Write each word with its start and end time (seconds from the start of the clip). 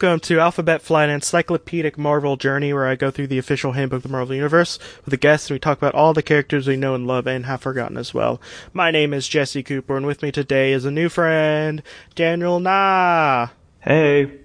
Welcome 0.00 0.20
to 0.20 0.40
Alphabet 0.40 0.80
Flight, 0.80 1.10
an 1.10 1.16
encyclopedic 1.16 1.98
Marvel 1.98 2.38
journey 2.38 2.72
where 2.72 2.86
I 2.86 2.94
go 2.94 3.10
through 3.10 3.26
the 3.26 3.36
official 3.36 3.72
handbook 3.72 3.98
of 3.98 4.04
the 4.04 4.08
Marvel 4.08 4.34
Universe 4.34 4.78
with 5.04 5.12
a 5.12 5.18
guest 5.18 5.50
and 5.50 5.56
we 5.56 5.58
talk 5.58 5.76
about 5.76 5.94
all 5.94 6.14
the 6.14 6.22
characters 6.22 6.66
we 6.66 6.76
know 6.76 6.94
and 6.94 7.06
love 7.06 7.26
and 7.26 7.44
have 7.44 7.60
forgotten 7.60 7.98
as 7.98 8.14
well. 8.14 8.40
My 8.72 8.90
name 8.90 9.12
is 9.12 9.28
Jesse 9.28 9.62
Cooper 9.62 9.98
and 9.98 10.06
with 10.06 10.22
me 10.22 10.32
today 10.32 10.72
is 10.72 10.86
a 10.86 10.90
new 10.90 11.10
friend, 11.10 11.82
Daniel 12.14 12.60
Na. 12.60 13.48
Hey. 13.80 14.38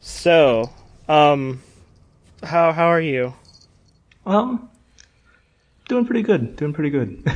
So, 0.00 0.72
um, 1.08 1.62
how 2.42 2.72
how 2.72 2.86
are 2.86 3.00
you? 3.00 3.34
Well, 4.24 4.68
doing 5.88 6.06
pretty 6.06 6.22
good. 6.22 6.56
Doing 6.56 6.72
pretty 6.72 6.90
good. 6.90 7.24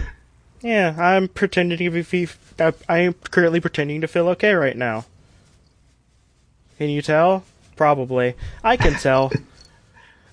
Yeah, 0.63 0.95
I'm 0.99 1.29
pretending 1.29 1.79
to 1.79 1.91
be. 2.05 2.29
I 2.87 2.99
am 2.99 3.15
currently 3.15 3.61
pretending 3.61 4.03
to 4.03 4.07
feel 4.09 4.29
okay 4.29 4.53
right 4.53 4.77
now. 4.77 5.07
Can 6.81 6.89
you 6.89 7.03
tell? 7.03 7.45
Probably. 7.77 8.37
I 8.65 8.79
can 8.79 8.95
tell. 8.95 9.31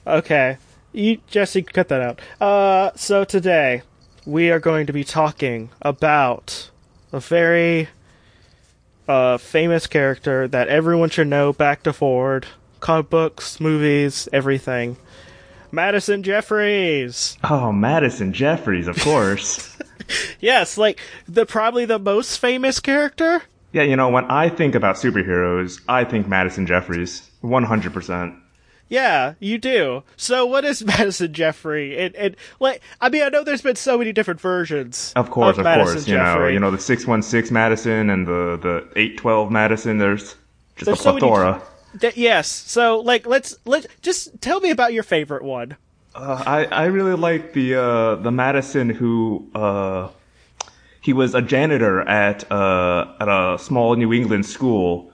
okay. 0.07 0.55
You, 0.93 1.17
Jesse, 1.27 1.61
cut 1.61 1.89
that 1.89 2.01
out. 2.01 2.21
Uh, 2.39 2.91
so 2.95 3.25
today 3.25 3.81
we 4.25 4.49
are 4.49 4.59
going 4.61 4.87
to 4.87 4.93
be 4.93 5.03
talking 5.03 5.71
about 5.81 6.69
a 7.11 7.19
very 7.19 7.89
uh, 9.09 9.37
famous 9.37 9.87
character 9.87 10.47
that 10.47 10.69
everyone 10.69 11.09
should 11.09 11.27
know 11.27 11.51
back 11.51 11.83
to 11.83 11.91
forward. 11.91 12.47
Comic 12.79 13.09
books, 13.09 13.59
movies, 13.59 14.29
everything. 14.31 14.95
Madison 15.69 16.23
Jeffries. 16.23 17.37
Oh, 17.43 17.73
Madison 17.73 18.31
Jeffries, 18.31 18.87
of 18.87 18.97
course. 19.01 19.77
yes, 20.39 20.77
like 20.77 21.01
the 21.27 21.45
probably 21.45 21.83
the 21.83 21.99
most 21.99 22.37
famous 22.37 22.79
character. 22.79 23.43
Yeah, 23.77 23.83
you 23.83 23.95
know, 23.95 24.09
when 24.09 24.25
I 24.25 24.49
think 24.49 24.73
about 24.75 24.95
superheroes, 24.95 25.79
I 25.87 26.03
think 26.03 26.27
Madison 26.27 26.65
Jeffries, 26.65 27.29
one 27.41 27.63
hundred 27.63 27.93
percent. 27.93 28.33
Yeah, 28.89 29.33
you 29.39 29.57
do. 29.57 30.03
So, 30.15 30.45
what 30.45 30.63
is 30.65 30.83
Madison 30.97 31.31
Jeffrey? 31.33 31.97
And, 31.99 32.15
and 32.15 32.35
like, 32.59 32.81
I 33.01 33.09
mean, 33.09 33.21
I 33.23 33.29
know 33.29 33.43
there's 33.43 33.61
been 33.61 33.75
so 33.75 33.97
many 33.97 34.13
different 34.13 34.39
versions. 34.41 35.13
Of 35.15 35.29
course, 35.29 35.57
of, 35.57 35.65
of 35.65 35.75
course. 35.75 36.07
You 36.07 36.15
Jeffrey. 36.15 36.39
know, 36.43 36.47
you 36.47 36.59
know 36.59 36.71
the 36.71 36.79
six 36.79 37.05
one 37.05 37.21
six 37.21 37.51
Madison 37.51 38.09
and 38.09 38.25
the 38.25 38.57
the 38.61 38.87
eight 38.95 39.17
twelve 39.17 39.51
Madison. 39.51 39.97
There's 39.99 40.35
just 40.75 40.85
There's 40.85 40.99
a 40.99 41.03
so 41.03 41.13
many- 41.13 41.19
plethora. 41.27 41.61
Yes. 42.15 42.47
So, 42.47 42.99
like, 42.99 43.25
let's 43.27 43.57
let 43.65 43.85
just 44.01 44.41
tell 44.41 44.59
me 44.59 44.71
about 44.71 44.93
your 44.93 45.03
favorite 45.03 45.43
one. 45.43 45.77
Uh, 46.15 46.41
I 46.45 46.65
I 46.65 46.85
really 46.85 47.13
like 47.15 47.53
the 47.53 47.75
uh, 47.75 48.15
the 48.15 48.31
Madison 48.31 48.89
who 48.89 49.49
uh, 49.53 50.09
he 51.07 51.13
was 51.13 51.33
a 51.33 51.41
janitor 51.41 52.01
at 52.01 52.51
uh, 52.51 53.05
at 53.21 53.29
a 53.29 53.57
small 53.57 53.95
New 53.95 54.11
England 54.11 54.45
school, 54.45 55.09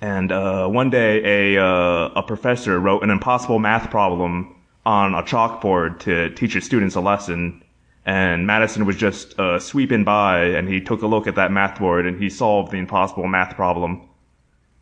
and 0.00 0.32
uh, 0.32 0.66
one 0.66 0.90
day 0.90 1.54
a 1.54 1.62
uh, 1.64 2.10
a 2.16 2.24
professor 2.24 2.76
wrote 2.80 3.04
an 3.04 3.10
impossible 3.10 3.60
math 3.60 3.88
problem 3.88 4.56
on 4.84 5.14
a 5.14 5.22
chalkboard 5.22 6.00
to 6.00 6.30
teach 6.30 6.54
his 6.54 6.64
students 6.64 6.96
a 6.96 7.00
lesson, 7.00 7.62
and 8.04 8.48
Madison 8.48 8.84
was 8.84 8.96
just 8.96 9.38
uh, 9.38 9.60
sweeping 9.60 10.02
by, 10.02 10.40
and 10.40 10.68
he 10.68 10.80
took 10.80 11.02
a 11.02 11.06
look 11.06 11.28
at 11.28 11.36
that 11.36 11.52
math 11.52 11.78
board 11.78 12.04
and 12.04 12.20
he 12.20 12.28
solved 12.28 12.72
the 12.72 12.78
impossible 12.78 13.28
math 13.28 13.54
problem, 13.54 14.08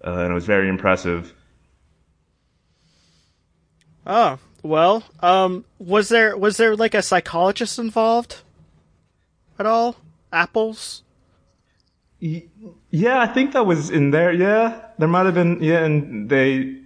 uh, 0.07 0.21
and 0.21 0.31
it 0.31 0.35
was 0.35 0.47
very 0.47 0.71
impressive. 0.71 1.35
Oh, 4.07 4.39
well, 4.63 5.05
um, 5.21 5.67
was 5.79 6.09
there 6.09 6.35
was 6.35 6.57
there 6.57 6.75
like 6.75 6.95
a 6.95 7.03
psychologist 7.03 7.79
involved 7.79 8.37
at 9.59 9.67
all? 9.67 9.97
Apples. 10.33 11.03
Yeah, 12.19 13.21
I 13.21 13.27
think 13.27 13.53
that 13.53 13.67
was 13.67 13.91
in 13.91 14.11
there. 14.11 14.33
Yeah, 14.33 14.81
there 14.99 15.09
might 15.09 15.27
have 15.27 15.35
been. 15.35 15.63
Yeah, 15.63 15.85
and 15.85 16.31
they 16.31 16.81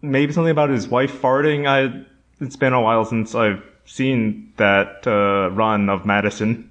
maybe 0.00 0.32
something 0.32 0.50
about 0.50 0.70
his 0.70 0.88
wife 0.88 1.12
farting. 1.20 1.66
I 1.66 2.04
it's 2.44 2.56
been 2.56 2.72
a 2.72 2.80
while 2.80 3.04
since 3.04 3.34
I've 3.34 3.62
seen 3.84 4.52
that 4.56 5.06
uh, 5.06 5.50
run 5.54 5.88
of 5.88 6.04
Madison. 6.04 6.70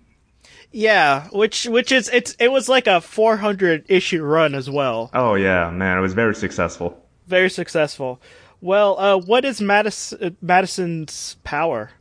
Yeah, 0.71 1.27
which 1.31 1.65
which 1.65 1.91
is 1.91 2.09
it's 2.09 2.35
it 2.39 2.51
was 2.51 2.69
like 2.69 2.87
a 2.87 3.01
400 3.01 3.85
issue 3.89 4.23
run 4.23 4.53
as 4.55 4.69
well. 4.69 5.09
Oh 5.13 5.35
yeah, 5.35 5.69
man, 5.69 5.97
it 5.97 6.01
was 6.01 6.13
very 6.13 6.35
successful. 6.35 6.97
Very 7.27 7.49
successful. 7.49 8.21
Well, 8.61 8.99
uh, 8.99 9.17
what 9.17 9.43
is 9.43 9.59
Madison, 9.59 10.23
uh, 10.23 10.29
Madison's 10.41 11.37
power? 11.43 11.91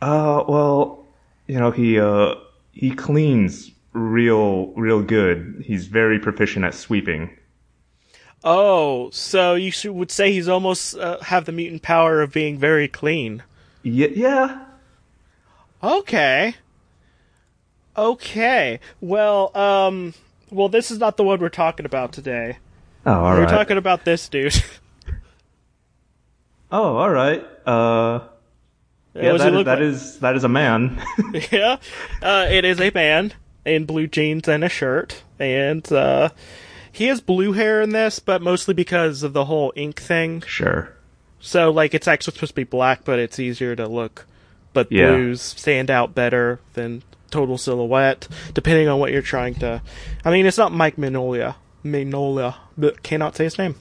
Uh, 0.00 0.44
well, 0.48 1.06
you 1.46 1.58
know 1.58 1.70
he 1.70 1.98
uh 1.98 2.34
he 2.78 2.92
cleans 2.92 3.72
real 3.92 4.68
real 4.68 5.02
good. 5.02 5.64
He's 5.66 5.88
very 5.88 6.20
proficient 6.20 6.64
at 6.64 6.74
sweeping. 6.74 7.36
Oh, 8.44 9.10
so 9.10 9.56
you 9.56 9.72
should, 9.72 9.90
would 9.92 10.12
say 10.12 10.32
he's 10.32 10.48
almost 10.48 10.96
uh, 10.96 11.20
have 11.22 11.44
the 11.44 11.50
mutant 11.50 11.82
power 11.82 12.22
of 12.22 12.32
being 12.32 12.56
very 12.56 12.86
clean. 12.86 13.42
Yeah, 13.82 14.06
yeah. 14.14 14.64
Okay. 15.82 16.54
Okay. 17.96 18.78
Well, 19.00 19.56
um, 19.56 20.14
well, 20.50 20.68
this 20.68 20.92
is 20.92 20.98
not 21.00 21.16
the 21.16 21.24
one 21.24 21.40
we're 21.40 21.48
talking 21.48 21.84
about 21.84 22.12
today. 22.12 22.58
Oh, 23.04 23.12
all 23.12 23.34
We're 23.34 23.40
right. 23.40 23.48
talking 23.48 23.76
about 23.76 24.04
this 24.04 24.28
dude. 24.28 24.62
oh, 26.70 26.96
all 26.96 27.10
right. 27.10 27.44
Uh, 27.66 28.20
yeah, 29.22 29.32
What 29.32 29.38
does 29.38 29.44
he 29.44 29.50
that, 29.50 29.56
look 29.56 29.64
that 29.66 29.78
like? 29.78 29.82
is 29.82 30.18
that 30.20 30.36
is 30.36 30.44
a 30.44 30.48
man. 30.48 31.02
yeah. 31.52 31.76
Uh, 32.22 32.46
it 32.50 32.64
is 32.64 32.80
a 32.80 32.90
man 32.94 33.32
in 33.64 33.84
blue 33.84 34.06
jeans 34.06 34.48
and 34.48 34.64
a 34.64 34.68
shirt, 34.68 35.22
and 35.38 35.90
uh, 35.92 36.30
he 36.90 37.06
has 37.06 37.20
blue 37.20 37.52
hair 37.52 37.80
in 37.82 37.90
this, 37.90 38.18
but 38.18 38.40
mostly 38.42 38.74
because 38.74 39.22
of 39.22 39.32
the 39.32 39.44
whole 39.46 39.72
ink 39.76 40.00
thing. 40.00 40.40
sure. 40.42 40.94
So, 41.40 41.70
like, 41.70 41.94
it's 41.94 42.08
actually 42.08 42.34
supposed 42.34 42.50
to 42.50 42.56
be 42.56 42.64
black, 42.64 43.04
but 43.04 43.18
it's 43.20 43.38
easier 43.38 43.76
to 43.76 43.86
look. 43.86 44.26
But 44.72 44.90
Yeah. 44.90 45.10
blues 45.12 45.40
stand 45.40 45.88
out 45.90 46.12
better 46.14 46.58
than 46.74 47.02
total 47.30 47.56
silhouette, 47.58 48.26
depending 48.54 48.88
on 48.88 48.98
what 48.98 49.12
you're 49.12 49.22
trying 49.22 49.54
to. 49.56 49.80
I 50.24 50.30
mean, 50.32 50.46
it's 50.46 50.58
not 50.58 50.72
Mike 50.72 50.96
Mignola, 50.96 51.54
Mignola, 51.84 52.56
but 52.76 53.02
cannot 53.04 53.36
say 53.36 53.44
his 53.44 53.56
name. 53.58 53.76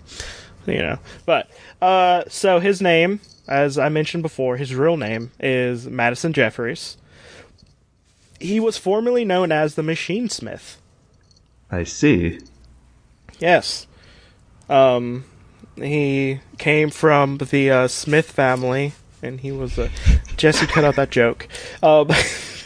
You 0.68 0.80
know, 0.80 1.00
but 1.26 1.50
uh, 1.82 2.24
so 2.28 2.60
his 2.60 2.82
name, 2.82 3.22
as 3.48 3.78
I 3.78 3.90
mentioned 3.90 4.24
before, 4.24 4.58
his 4.58 4.76
real 4.76 4.98
name 4.98 5.32
is 5.40 5.88
Madison 5.88 6.34
Jeffries. 6.34 6.98
He 8.40 8.60
was 8.60 8.78
formerly 8.78 9.26
known 9.26 9.52
as 9.52 9.76
the 9.76 9.84
Machine 9.84 10.30
Smith. 10.30 10.80
I 11.72 11.84
see. 11.84 12.40
Yes. 13.40 13.88
Um, 14.70 15.26
he 15.76 16.40
came 16.58 16.90
from 16.90 17.38
the 17.38 17.72
uh, 17.72 17.88
Smith 17.88 18.30
family, 18.32 18.94
and 19.22 19.40
he 19.40 19.52
was 19.52 19.78
a 19.78 19.90
Jesse. 20.36 20.68
Cut 20.68 20.84
out 20.84 20.96
that 20.96 21.10
joke. 21.10 21.48
Um, 21.82 22.10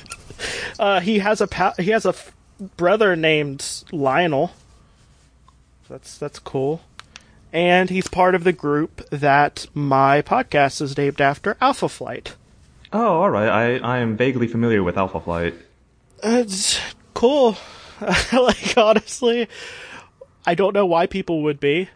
uh, 0.79 0.99
he 0.99 1.19
has 1.19 1.41
a 1.41 1.47
pa- 1.47 1.75
he 1.77 1.91
has 1.91 2.05
a 2.05 2.09
f- 2.09 2.33
brother 2.77 3.15
named 3.15 3.83
Lionel. 3.91 4.51
That's 5.89 6.17
that's 6.17 6.39
cool, 6.39 6.81
and 7.53 7.89
he's 7.89 8.07
part 8.07 8.35
of 8.35 8.43
the 8.43 8.53
group 8.53 9.07
that 9.09 9.67
my 9.73 10.21
podcast 10.21 10.81
is 10.81 10.97
named 10.97 11.21
after, 11.21 11.57
Alpha 11.61 11.89
Flight. 11.89 12.35
Oh, 12.93 13.21
all 13.21 13.29
right. 13.29 13.49
I, 13.49 13.77
I 13.77 13.97
am 13.99 14.17
vaguely 14.17 14.47
familiar 14.47 14.83
with 14.83 14.97
Alpha 14.97 15.19
Flight. 15.19 15.55
It's 16.23 16.79
cool. 17.13 17.57
like 18.33 18.77
honestly, 18.77 19.47
I 20.45 20.55
don't 20.55 20.73
know 20.73 20.85
why 20.85 21.07
people 21.07 21.43
would 21.43 21.59
be. 21.59 21.89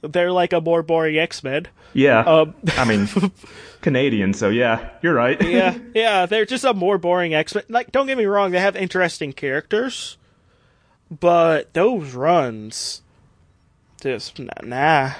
They're 0.00 0.32
like 0.32 0.52
a 0.52 0.60
more 0.60 0.82
boring 0.82 1.18
X 1.18 1.42
Men. 1.42 1.68
Yeah. 1.92 2.20
Um, 2.20 2.54
I 2.76 2.84
mean, 2.84 3.08
Canadian, 3.80 4.34
so 4.34 4.48
yeah, 4.48 4.90
you're 5.02 5.14
right. 5.14 5.40
yeah, 5.40 5.78
yeah, 5.94 6.26
they're 6.26 6.46
just 6.46 6.64
a 6.64 6.74
more 6.74 6.98
boring 6.98 7.34
X 7.34 7.54
Men. 7.54 7.64
Like, 7.68 7.92
don't 7.92 8.06
get 8.06 8.18
me 8.18 8.26
wrong, 8.26 8.50
they 8.50 8.58
have 8.60 8.76
interesting 8.76 9.32
characters, 9.32 10.16
but 11.10 11.72
those 11.74 12.12
runs, 12.14 13.02
just 14.04 14.38
nah. 14.62 15.10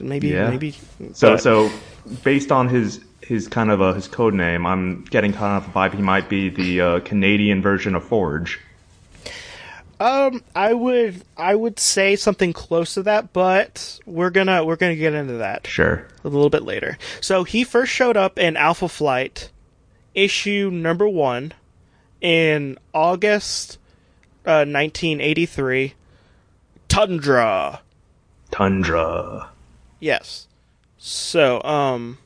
Maybe, 0.00 0.28
Yeah. 0.28 0.48
maybe. 0.50 0.72
so, 1.12 1.32
but- 1.32 1.40
so 1.42 1.70
based 2.22 2.50
on 2.52 2.68
his 2.68 3.00
his 3.20 3.48
kind 3.48 3.70
of 3.70 3.80
uh, 3.82 3.92
his 3.94 4.06
code 4.06 4.34
name, 4.34 4.66
I'm 4.66 5.02
getting 5.04 5.32
kind 5.32 5.56
of 5.62 5.68
a 5.68 5.72
vibe 5.72 5.94
he 5.94 6.02
might 6.02 6.28
be 6.28 6.48
the 6.50 6.80
uh, 6.80 7.00
Canadian 7.00 7.60
version 7.62 7.94
of 7.94 8.04
Forge. 8.04 8.60
Um, 10.00 10.42
I 10.54 10.74
would, 10.74 11.22
I 11.36 11.54
would 11.54 11.78
say 11.78 12.16
something 12.16 12.52
close 12.52 12.94
to 12.94 13.02
that, 13.04 13.32
but 13.32 13.98
we're 14.04 14.28
gonna, 14.30 14.64
we're 14.64 14.76
gonna 14.76 14.96
get 14.96 15.14
into 15.14 15.34
that. 15.34 15.66
Sure. 15.66 16.06
a 16.24 16.28
little 16.28 16.50
bit 16.50 16.64
later. 16.64 16.98
So 17.22 17.44
he 17.44 17.64
first 17.64 17.92
showed 17.92 18.16
up 18.16 18.38
in 18.38 18.56
Alpha 18.56 18.88
Flight 18.88 19.50
issue 20.14 20.70
number 20.72 21.08
one 21.08 21.52
in 22.20 22.76
August 22.92 23.78
uh, 24.44 24.66
1983. 24.66 25.94
Tundra. 26.88 27.80
Tundra. 28.54 29.50
Yes. 29.98 30.46
So, 30.96 31.60
um. 31.64 32.18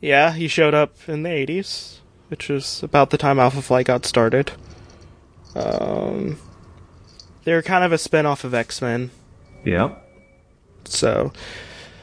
Yeah, 0.00 0.32
he 0.32 0.48
showed 0.48 0.74
up 0.74 0.96
in 1.06 1.22
the 1.22 1.28
80s, 1.28 1.98
which 2.26 2.48
was 2.48 2.82
about 2.82 3.10
the 3.10 3.16
time 3.16 3.38
Alpha 3.38 3.62
Flight 3.62 3.86
got 3.86 4.04
started. 4.04 4.50
Um. 5.54 6.36
They're 7.44 7.62
kind 7.62 7.84
of 7.84 7.92
a 7.92 7.98
spin-off 7.98 8.42
of 8.42 8.54
X-Men. 8.54 9.12
Yep. 9.64 10.04
So 10.84 11.32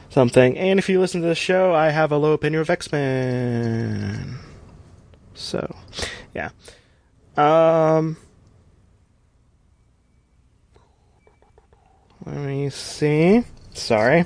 something. 0.08 0.56
And 0.56 0.78
if 0.78 0.88
you 0.88 1.00
listen 1.00 1.20
to 1.20 1.26
the 1.26 1.34
show, 1.34 1.74
I 1.74 1.90
have 1.90 2.12
a 2.12 2.16
low 2.16 2.32
opinion 2.32 2.62
of 2.62 2.70
X-Men. 2.70 4.38
So, 5.34 5.76
yeah. 6.34 6.50
Um 7.36 8.16
Let 12.26 12.36
me 12.36 12.70
see. 12.70 13.44
Sorry. 13.74 14.24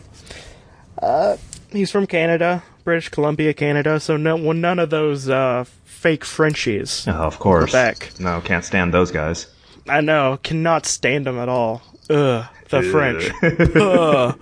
Uh 1.00 1.36
he's 1.70 1.90
from 1.90 2.06
Canada, 2.06 2.62
British 2.84 3.08
Columbia, 3.08 3.54
Canada, 3.54 4.00
so 4.00 4.16
no 4.16 4.36
well, 4.36 4.54
none 4.54 4.78
of 4.78 4.90
those 4.90 5.28
uh 5.28 5.64
fake 5.84 6.24
Frenchies. 6.24 7.06
Oh, 7.08 7.12
of 7.12 7.38
course. 7.38 7.70
Quebec. 7.70 8.12
No, 8.18 8.40
can't 8.40 8.64
stand 8.64 8.92
those 8.92 9.10
guys. 9.10 9.46
I 9.88 10.00
know, 10.00 10.38
cannot 10.42 10.86
stand 10.86 11.26
them 11.26 11.38
at 11.38 11.48
all. 11.48 11.82
Ugh, 12.10 12.44
the 12.68 12.82
French. 12.82 13.30
Ugh. 13.76 14.38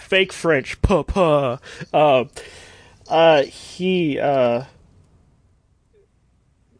Fake 0.00 0.32
French. 0.32 0.80
Puh, 0.82 1.04
puh. 1.04 1.58
Uh, 1.92 2.24
uh, 3.08 3.42
he, 3.42 4.18
uh, 4.18 4.64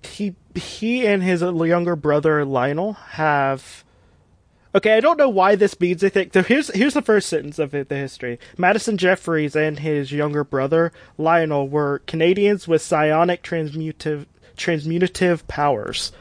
he, 0.02 0.34
he 0.54 1.06
and 1.06 1.22
his 1.22 1.42
younger 1.42 1.96
brother 1.96 2.44
Lionel 2.44 2.94
have. 2.94 3.83
Okay, 4.74 4.96
I 4.96 5.00
don't 5.00 5.18
know 5.18 5.28
why 5.28 5.54
this 5.54 5.78
means 5.78 6.02
anything. 6.02 6.30
So 6.32 6.42
here's 6.42 6.68
here's 6.74 6.94
the 6.94 7.02
first 7.02 7.28
sentence 7.28 7.58
of 7.58 7.70
the 7.70 7.86
history. 7.88 8.40
Madison 8.58 8.98
Jeffries 8.98 9.54
and 9.54 9.78
his 9.78 10.10
younger 10.10 10.42
brother 10.42 10.92
Lionel 11.16 11.68
were 11.68 12.00
Canadians 12.06 12.66
with 12.66 12.82
psionic 12.82 13.42
transmutative 13.42 14.26
transmutative 14.56 15.46
powers. 15.46 16.12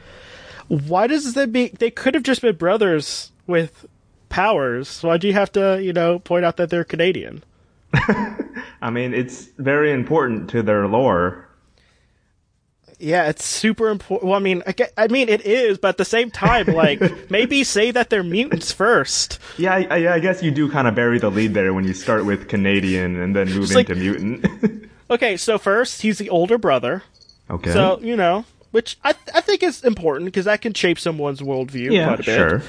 Why 0.68 1.06
does 1.06 1.34
that 1.34 1.52
be? 1.52 1.68
They 1.68 1.90
could 1.90 2.14
have 2.14 2.22
just 2.22 2.42
been 2.42 2.56
brothers 2.56 3.32
with 3.46 3.86
powers. 4.28 5.02
Why 5.02 5.16
do 5.16 5.26
you 5.26 5.34
have 5.34 5.52
to, 5.52 5.80
you 5.82 5.92
know, 5.92 6.18
point 6.20 6.44
out 6.44 6.56
that 6.56 6.70
they're 6.70 6.84
Canadian? 6.84 7.42
I 8.82 8.90
mean, 8.90 9.14
it's 9.14 9.48
very 9.58 9.92
important 9.92 10.50
to 10.50 10.62
their 10.62 10.86
lore. 10.86 11.48
Yeah, 12.98 13.28
it's 13.28 13.44
super 13.44 13.88
important. 13.90 14.28
Well, 14.28 14.38
I 14.38 14.42
mean, 14.42 14.62
I, 14.66 14.72
get, 14.72 14.92
I 14.96 15.08
mean, 15.08 15.28
it 15.28 15.44
is, 15.44 15.78
but 15.78 15.88
at 15.88 15.96
the 15.98 16.04
same 16.04 16.30
time, 16.30 16.66
like, 16.66 17.00
maybe 17.30 17.64
say 17.64 17.90
that 17.90 18.10
they're 18.10 18.22
mutants 18.22 18.72
first. 18.72 19.38
Yeah, 19.58 19.74
I, 19.74 19.86
I, 19.90 20.14
I 20.14 20.18
guess 20.20 20.42
you 20.42 20.50
do 20.50 20.70
kind 20.70 20.86
of 20.88 20.94
bury 20.94 21.18
the 21.18 21.30
lead 21.30 21.54
there 21.54 21.74
when 21.74 21.84
you 21.84 21.94
start 21.94 22.24
with 22.24 22.48
Canadian 22.48 23.16
and 23.20 23.34
then 23.34 23.48
move 23.52 23.70
like- 23.72 23.90
into 23.90 24.00
mutant. 24.00 24.90
Okay, 25.10 25.36
so 25.36 25.58
first, 25.58 26.00
he's 26.00 26.16
the 26.16 26.30
older 26.30 26.56
brother. 26.56 27.02
okay. 27.50 27.72
So, 27.72 28.00
you 28.00 28.16
know, 28.16 28.46
which 28.70 28.96
I, 29.04 29.10
I 29.34 29.42
think 29.42 29.62
is 29.62 29.84
important 29.84 30.24
because 30.24 30.46
that 30.46 30.62
can 30.62 30.72
shape 30.72 30.98
someone's 30.98 31.40
worldview 31.42 31.92
yeah, 31.92 32.06
quite 32.06 32.20
a 32.20 32.22
bit. 32.22 32.34
sure. 32.34 32.62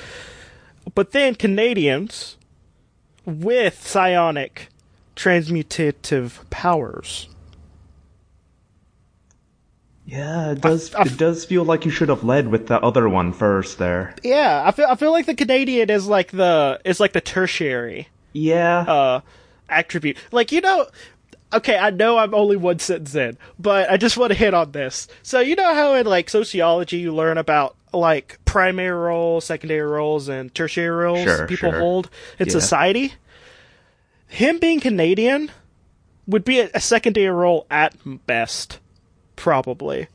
But 0.93 1.11
then 1.13 1.35
Canadians 1.35 2.35
with 3.25 3.87
psionic 3.87 4.67
transmutative 5.15 6.47
powers. 6.49 7.29
Yeah, 10.05 10.51
it 10.51 10.61
does. 10.61 10.93
I- 10.93 11.03
it 11.03 11.17
does 11.17 11.45
feel 11.45 11.63
like 11.65 11.83
you 11.85 11.91
should 11.91 12.09
have 12.09 12.23
led 12.23 12.47
with 12.47 12.67
the 12.67 12.79
other 12.79 13.09
one 13.09 13.33
first 13.33 13.77
there. 13.79 14.13
Yeah, 14.23 14.61
I 14.65 14.71
feel 14.71 14.85
I 14.87 14.95
feel 14.95 15.11
like 15.11 15.25
the 15.25 15.33
Canadian 15.35 15.89
is 15.89 16.07
like 16.07 16.31
the 16.31 16.79
is 16.85 16.99
like 16.99 17.13
the 17.13 17.21
tertiary 17.21 18.07
Yeah. 18.33 18.79
uh 18.81 19.21
attribute. 19.67 20.17
Like 20.31 20.51
you 20.51 20.61
know, 20.61 20.85
okay, 21.53 21.77
I 21.77 21.89
know 21.89 22.17
I'm 22.19 22.35
only 22.35 22.55
one 22.55 22.77
sentence 22.79 23.15
in, 23.15 23.37
but 23.57 23.89
I 23.89 23.97
just 23.97 24.15
want 24.15 24.31
to 24.31 24.37
hit 24.37 24.53
on 24.53 24.73
this. 24.73 25.07
So 25.23 25.39
you 25.39 25.55
know 25.55 25.73
how 25.73 25.95
in 25.95 26.05
like 26.05 26.29
sociology 26.29 26.97
you 26.97 27.13
learn 27.13 27.39
about 27.39 27.75
like 27.91 28.37
primary 28.45 28.95
roles, 28.95 29.45
secondary 29.45 29.87
roles, 29.89 30.27
and 30.27 30.53
tertiary 30.53 30.89
roles 30.95 31.23
Sure, 31.23 31.47
people 31.47 31.71
sure. 31.71 31.79
hold 31.79 32.09
in 32.37 32.45
Yeah. 32.45 32.51
society. 32.51 33.13
Him 34.27 34.59
being 34.59 34.79
Canadian 34.81 35.49
would 36.27 36.43
be 36.45 36.59
a, 36.59 36.69
a 36.75 36.79
secondary 36.79 37.29
role 37.29 37.65
at 37.71 37.95
best, 38.27 38.79
probably 39.35 40.07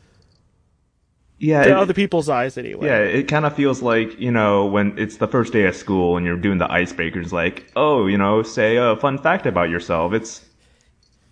yeah. 1.38 1.62
to 1.64 1.70
it- 1.70 1.76
other 1.76 1.94
people's 1.94 2.28
eyes 2.28 2.56
anyway. 2.58 2.86
Yeah, 2.86 2.98
it 2.98 3.28
kind 3.28 3.44
of 3.46 3.54
feels 3.54 3.82
like, 3.82 4.18
you 4.20 4.30
know, 4.30 4.66
when 4.66 4.98
it's 4.98 5.16
the 5.16 5.28
first 5.28 5.52
day 5.52 5.64
of 5.66 5.74
school 5.76 6.16
and 6.16 6.26
you're 6.26 6.36
doing 6.36 6.58
the 6.58 6.66
icebreakers, 6.68 7.32
like, 7.32 7.70
oh, 7.76 8.06
you 8.06 8.18
know, 8.18 8.42
say 8.42 8.76
a 8.76 8.96
fun 8.96 9.18
fact 9.18 9.46
about 9.46 9.70
yourself. 9.70 10.12
It's, 10.12 10.44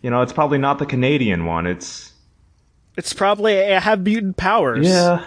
you 0.03 0.11
know, 0.11 0.23
it's 0.23 0.33
probably 0.33 0.59
not 0.59 0.79
the 0.79 0.87
Canadian 0.87 1.45
one. 1.47 1.67
It's, 1.67 2.13
It's 2.97 3.13
probably 3.13 3.61
I 3.63 3.81
have 3.81 4.01
mutant 4.03 4.37
powers. 4.37 4.87
yeah. 4.89 5.27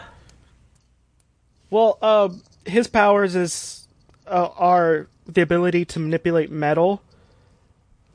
Well, 1.70 1.98
um, 2.02 2.42
his 2.66 2.88
powers 2.88 3.34
is 3.36 3.88
uh, 4.28 4.50
are 4.58 5.08
the 5.26 5.42
ability 5.42 5.86
to 5.86 6.00
manipulate 6.00 6.52
metal, 6.52 7.02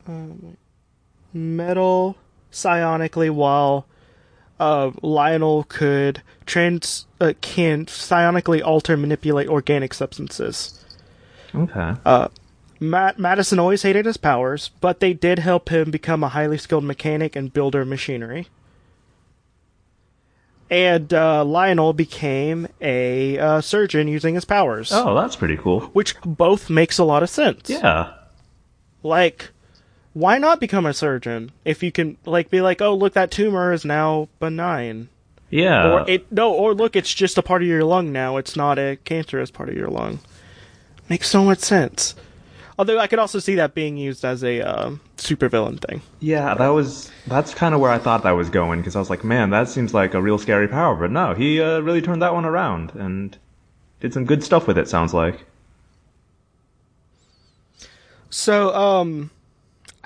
um, 0.06 0.56
metal 1.32 2.16
psionically, 2.52 3.30
while 3.30 3.86
uh, 4.58 4.90
Lionel 5.02 5.64
could 5.64 6.22
trans 6.46 7.06
uh, 7.20 7.32
can 7.40 7.86
psionically 7.86 8.62
alter 8.62 8.96
manipulate 8.96 9.48
organic 9.48 9.94
substances. 9.94 10.84
Okay. 11.54 11.94
Matt 12.78 13.18
Madison 13.18 13.58
always 13.58 13.82
hated 13.82 14.06
his 14.06 14.16
powers, 14.16 14.70
but 14.80 15.00
they 15.00 15.12
did 15.12 15.38
help 15.38 15.70
him 15.70 15.90
become 15.90 16.22
a 16.22 16.28
highly 16.28 16.58
skilled 16.58 16.84
mechanic 16.84 17.34
and 17.34 17.52
builder 17.52 17.82
of 17.82 17.88
machinery. 17.88 18.48
And 20.68 21.14
uh, 21.14 21.44
Lionel 21.44 21.92
became 21.92 22.66
a 22.80 23.38
uh, 23.38 23.60
surgeon 23.60 24.08
using 24.08 24.34
his 24.34 24.44
powers, 24.44 24.90
oh, 24.92 25.14
that's 25.14 25.36
pretty 25.36 25.56
cool. 25.56 25.80
which 25.92 26.20
both 26.22 26.68
makes 26.68 26.98
a 26.98 27.04
lot 27.04 27.22
of 27.22 27.30
sense. 27.30 27.70
Yeah. 27.70 28.12
Like, 29.02 29.50
why 30.16 30.38
not 30.38 30.60
become 30.60 30.86
a 30.86 30.94
surgeon 30.94 31.52
if 31.66 31.82
you 31.82 31.92
can, 31.92 32.16
like, 32.24 32.48
be 32.48 32.62
like, 32.62 32.80
oh, 32.80 32.94
look, 32.94 33.12
that 33.12 33.30
tumor 33.30 33.70
is 33.74 33.84
now 33.84 34.28
benign, 34.40 35.10
Yeah. 35.50 35.92
or 35.92 36.08
it 36.08 36.32
no, 36.32 36.50
or 36.54 36.72
look, 36.72 36.96
it's 36.96 37.12
just 37.12 37.36
a 37.36 37.42
part 37.42 37.60
of 37.60 37.68
your 37.68 37.84
lung 37.84 38.12
now. 38.12 38.38
It's 38.38 38.56
not 38.56 38.78
a 38.78 38.96
cancerous 39.04 39.50
part 39.50 39.68
of 39.68 39.74
your 39.76 39.88
lung. 39.88 40.20
Makes 41.10 41.28
so 41.28 41.44
much 41.44 41.58
sense. 41.58 42.14
Although 42.78 42.98
I 42.98 43.08
could 43.08 43.18
also 43.18 43.38
see 43.40 43.56
that 43.56 43.74
being 43.74 43.98
used 43.98 44.24
as 44.24 44.42
a 44.42 44.62
um, 44.62 45.00
supervillain 45.18 45.80
thing. 45.86 46.00
yeah, 46.20 46.54
that 46.54 46.68
was, 46.68 47.10
that's 47.26 47.52
kind 47.52 47.74
of 47.74 47.80
where 47.82 47.90
I 47.90 47.98
thought 47.98 48.22
that 48.22 48.30
was 48.32 48.48
going, 48.48 48.80
because 48.80 48.96
I 48.96 48.98
was 49.00 49.10
like, 49.10 49.22
man, 49.22 49.50
that 49.50 49.68
seems 49.68 49.92
like 49.92 50.14
a 50.14 50.22
real 50.22 50.38
scary 50.38 50.66
power. 50.66 50.94
But 50.96 51.10
no, 51.10 51.34
he 51.34 51.60
uh, 51.60 51.80
really 51.80 52.00
turned 52.00 52.22
that 52.22 52.32
one 52.32 52.46
around 52.46 52.92
and 52.94 53.36
did 54.00 54.14
some 54.14 54.24
good 54.24 54.42
stuff 54.42 54.66
with 54.66 54.78
it, 54.78 54.88
sounds 54.88 55.12
like. 55.12 55.44
So, 58.30 58.74
um, 58.74 59.30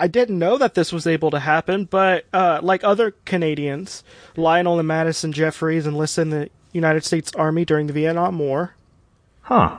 I 0.01 0.07
didn't 0.07 0.39
know 0.39 0.57
that 0.57 0.73
this 0.73 0.91
was 0.91 1.05
able 1.05 1.29
to 1.29 1.39
happen, 1.39 1.85
but 1.85 2.25
uh, 2.33 2.59
like 2.63 2.83
other 2.83 3.11
Canadians, 3.23 4.03
Lionel 4.35 4.79
and 4.79 4.87
Madison 4.87 5.31
Jeffries 5.31 5.85
enlisted 5.85 6.23
in 6.23 6.29
the 6.31 6.49
United 6.73 7.05
States 7.05 7.31
Army 7.35 7.65
during 7.65 7.85
the 7.85 7.93
Vietnam 7.93 8.39
War. 8.39 8.73
Huh. 9.41 9.77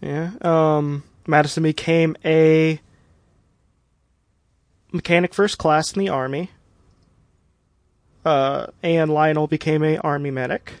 Yeah. 0.00 0.30
Um, 0.40 1.02
Madison 1.26 1.62
became 1.62 2.16
a 2.24 2.80
mechanic 4.92 5.34
first 5.34 5.58
class 5.58 5.92
in 5.92 6.00
the 6.00 6.08
Army. 6.08 6.50
Uh, 8.24 8.68
and 8.82 9.10
Lionel 9.12 9.46
became 9.46 9.84
a 9.84 9.98
Army 9.98 10.30
medic. 10.30 10.72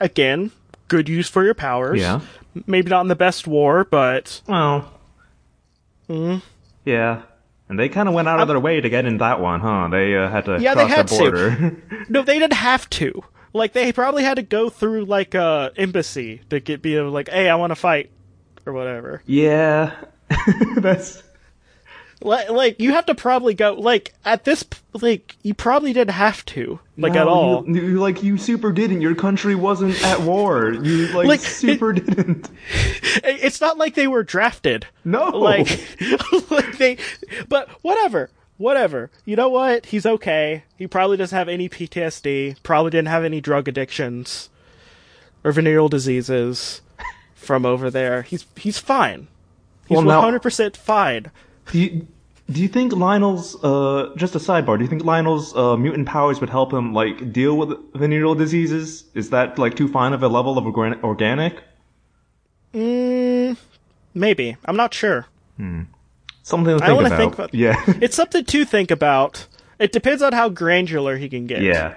Again, 0.00 0.50
good 0.88 1.08
use 1.08 1.30
for 1.30 1.42
your 1.42 1.54
powers. 1.54 1.98
Yeah. 1.98 2.20
Maybe 2.66 2.90
not 2.90 3.00
in 3.00 3.08
the 3.08 3.16
best 3.16 3.46
war, 3.46 3.84
but 3.84 4.42
Well. 4.46 4.92
Hmm? 6.08 6.36
Yeah. 6.86 7.22
And 7.68 7.78
they 7.78 7.88
kind 7.90 8.08
of 8.08 8.14
went 8.14 8.28
out 8.28 8.40
of 8.40 8.46
their 8.48 8.60
way 8.60 8.80
to 8.80 8.88
get 8.88 9.04
in 9.06 9.18
that 9.18 9.40
one, 9.40 9.60
huh? 9.60 9.88
They 9.90 10.16
uh, 10.16 10.30
had 10.30 10.44
to 10.46 10.58
Yeah, 10.60 10.74
they 10.74 10.86
cross 10.86 10.96
had 10.96 11.08
the 11.08 11.16
to. 11.16 11.18
border. 11.18 11.76
No, 12.08 12.22
they 12.22 12.38
didn't 12.38 12.54
have 12.54 12.88
to. 12.90 13.22
Like 13.52 13.72
they 13.72 13.92
probably 13.92 14.22
had 14.22 14.36
to 14.36 14.42
go 14.42 14.70
through 14.70 15.04
like 15.06 15.34
a 15.34 15.72
embassy 15.76 16.42
to 16.50 16.60
get 16.60 16.80
be 16.82 16.98
like, 17.00 17.28
hey, 17.28 17.48
I 17.48 17.56
want 17.56 17.72
to 17.72 17.74
fight 17.76 18.10
or 18.64 18.72
whatever. 18.72 19.22
yeah. 19.26 19.94
That's 20.76 21.22
Like, 22.22 22.48
like 22.50 22.80
you 22.80 22.92
have 22.92 23.06
to 23.06 23.14
probably 23.14 23.52
go 23.52 23.74
like 23.74 24.14
at 24.24 24.44
this 24.44 24.64
like 25.02 25.36
you 25.42 25.52
probably 25.52 25.92
didn't 25.92 26.14
have 26.14 26.44
to 26.46 26.80
like 26.96 27.12
No, 27.12 27.20
at 27.20 27.26
all. 27.28 27.64
You, 27.68 27.74
you- 27.88 28.00
like 28.00 28.22
you 28.22 28.38
super 28.38 28.72
didn't. 28.72 29.02
Your 29.02 29.14
country 29.14 29.54
wasn't 29.54 30.02
at 30.02 30.20
war. 30.22 30.72
You 30.72 31.08
like, 31.08 31.26
Like, 31.26 31.40
super 31.40 31.92
didn't. 31.92 32.48
It's 33.28 33.60
not 33.60 33.76
like 33.78 33.94
they 33.94 34.08
were 34.08 34.22
drafted. 34.22 34.86
No. 35.04 35.28
Like, 35.30 35.68
like 36.50 36.78
they, 36.78 36.98
but 37.48 37.68
whatever, 37.82 38.30
whatever. 38.56 39.10
You 39.24 39.36
know 39.36 39.48
what? 39.48 39.86
He's 39.86 40.04
okay. 40.06 40.64
He 40.76 40.86
probably 40.86 41.16
doesn't 41.16 41.36
have 41.36 41.48
any 41.48 41.68
PTSD. 41.68 42.62
Probably 42.62 42.90
didn't 42.90 43.08
have 43.08 43.24
any 43.24 43.40
drug 43.40 43.68
addictions 43.68 44.48
or 45.44 45.52
venereal 45.52 45.88
diseases 45.88 46.80
from 47.34 47.64
over 47.66 47.90
there. 47.90 48.22
He's 48.22 48.46
he's 48.56 48.78
fine. 48.78 49.28
He's 49.88 50.02
Well, 50.02 50.20
hundred 50.20 50.40
percent 50.42 50.76
fine. 50.76 51.30
Do 51.72 51.78
you, 51.80 52.06
do 52.50 52.60
you 52.62 52.68
think 52.68 52.92
Lionel's 52.92 53.62
uh 53.64 54.12
just 54.16 54.34
a 54.34 54.38
sidebar? 54.38 54.76
Do 54.78 54.84
you 54.84 54.88
think 54.90 55.04
Lionel's 55.04 55.54
uh, 55.56 55.76
mutant 55.76 56.06
powers 56.06 56.40
would 56.40 56.50
help 56.50 56.72
him 56.72 56.92
like 56.94 57.32
deal 57.32 57.56
with 57.56 57.76
venereal 57.94 58.34
diseases? 58.34 59.04
Is 59.14 59.30
that 59.30 59.58
like 59.58 59.74
too 59.76 59.88
fine 59.88 60.12
of 60.12 60.22
a 60.22 60.28
level 60.28 60.56
of 60.58 60.64
organ- 60.66 61.00
organic? 61.02 61.62
Mm, 62.74 63.56
maybe. 64.14 64.56
I'm 64.64 64.76
not 64.76 64.94
sure. 64.94 65.26
Hmm. 65.56 65.82
Something 66.42 66.78
to 66.78 66.84
I 66.84 66.88
think 66.88 66.96
wanna 66.96 67.06
about. 67.08 67.18
think 67.18 67.34
about- 67.34 67.54
yeah. 67.54 67.82
It's 68.00 68.14
something 68.16 68.44
to 68.44 68.64
think 68.64 68.90
about. 68.90 69.46
It 69.78 69.92
depends 69.92 70.22
on 70.22 70.32
how 70.32 70.48
granular 70.48 71.16
he 71.16 71.28
can 71.28 71.46
get. 71.46 71.62
yeah. 71.62 71.96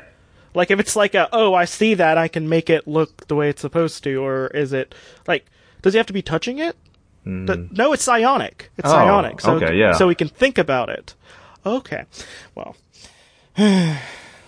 Like 0.56 0.72
if 0.72 0.80
it's 0.80 0.96
like 0.96 1.14
a 1.14 1.30
oh 1.32 1.54
I 1.54 1.66
see 1.66 1.94
that 1.94 2.18
I 2.18 2.28
can 2.28 2.50
make 2.50 2.70
it 2.72 2.88
look 2.88 3.28
the 3.28 3.36
way 3.36 3.50
it's 3.50 3.62
supposed 3.62 4.04
to, 4.06 4.16
or 4.16 4.48
is 4.48 4.74
it 4.74 4.96
like 5.28 5.46
does 5.84 5.94
he 5.94 5.98
have 5.98 6.08
to 6.08 6.14
be 6.14 6.24
touching 6.24 6.58
it? 6.58 6.76
D- 7.46 7.70
no, 7.72 7.94
it's 7.94 8.04
psionic. 8.04 8.72
It's. 8.78 8.88
Oh, 8.88 8.92
psionic. 8.92 9.42
So 9.42 9.54
okay, 9.56 9.78
yeah. 9.78 9.94
So 9.94 10.08
we 10.08 10.16
can 10.16 10.28
think 10.28 10.58
about 10.58 10.90
it. 10.90 11.16
Okay. 11.66 12.06
Well. 12.56 12.76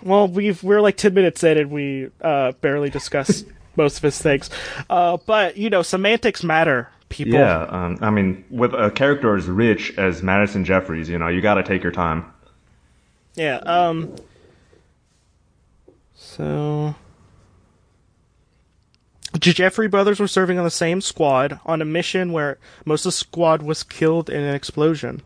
well, 0.04 0.28
we've 0.28 0.62
we're 0.64 0.82
like 0.82 0.98
ten 0.98 1.14
minutes 1.14 1.44
in 1.44 1.58
and 1.58 1.72
we 1.72 2.10
uh, 2.22 2.54
barely 2.62 2.90
discuss 2.90 3.44
most 3.76 3.98
of 3.98 4.04
his 4.04 4.22
things. 4.22 4.50
Uh, 4.90 5.18
but 5.26 5.58
you 5.58 5.70
know, 5.70 5.82
semantics 5.82 6.44
matter, 6.44 6.90
people. 7.10 7.34
Yeah. 7.34 7.64
Um, 7.64 7.98
I 8.02 8.10
mean, 8.10 8.46
with 8.50 8.74
a 8.74 8.92
character 8.92 9.36
as 9.36 9.48
rich 9.48 9.98
as 9.98 10.24
Madison 10.24 10.66
Jeffries, 10.66 11.10
you 11.10 11.18
know, 11.20 11.28
you 11.28 11.42
got 11.42 11.56
to 11.56 11.64
take 11.64 11.84
your 11.84 11.92
time. 11.92 12.32
Yeah. 13.36 13.58
Um. 13.58 14.16
So. 16.16 16.96
Jeffrey 19.40 19.88
brothers 19.88 20.20
were 20.20 20.28
serving 20.28 20.58
on 20.58 20.64
the 20.64 20.70
same 20.70 21.02
squad 21.02 21.60
on 21.66 21.82
a 21.82 21.86
mission 21.86 22.32
where 22.32 22.58
most 22.86 23.06
of 23.06 23.12
the 23.12 23.18
squad 23.18 23.62
was 23.62 23.84
killed 23.84 24.30
in 24.30 24.42
an 24.42 24.54
explosion. 24.54 25.22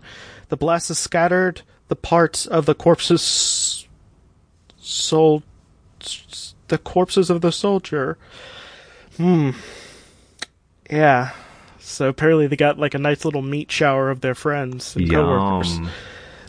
The 0.50 0.58
blast 0.58 0.90
has 0.90 1.00
scattered 1.00 1.62
the 1.88 1.96
parts 1.96 2.46
of 2.46 2.66
the 2.66 2.76
corpses. 2.76 3.88
Soul. 4.78 5.44
The 6.68 6.78
corpses 6.78 7.30
of 7.30 7.42
the 7.42 7.52
soldier. 7.52 8.18
Hmm. 9.18 9.52
Yeah. 10.90 11.32
So 11.80 12.10
apparently 12.10 12.48
they 12.48 12.56
got 12.56 12.78
like 12.80 12.94
a 12.94 13.00
nice 13.00 13.26
little 13.26 13.42
meat 13.42 13.72
shower 13.72 14.10
of 14.12 14.22
their 14.22 14.36
friends 14.36 14.96
and 14.96 15.10
coworkers. 15.10 15.80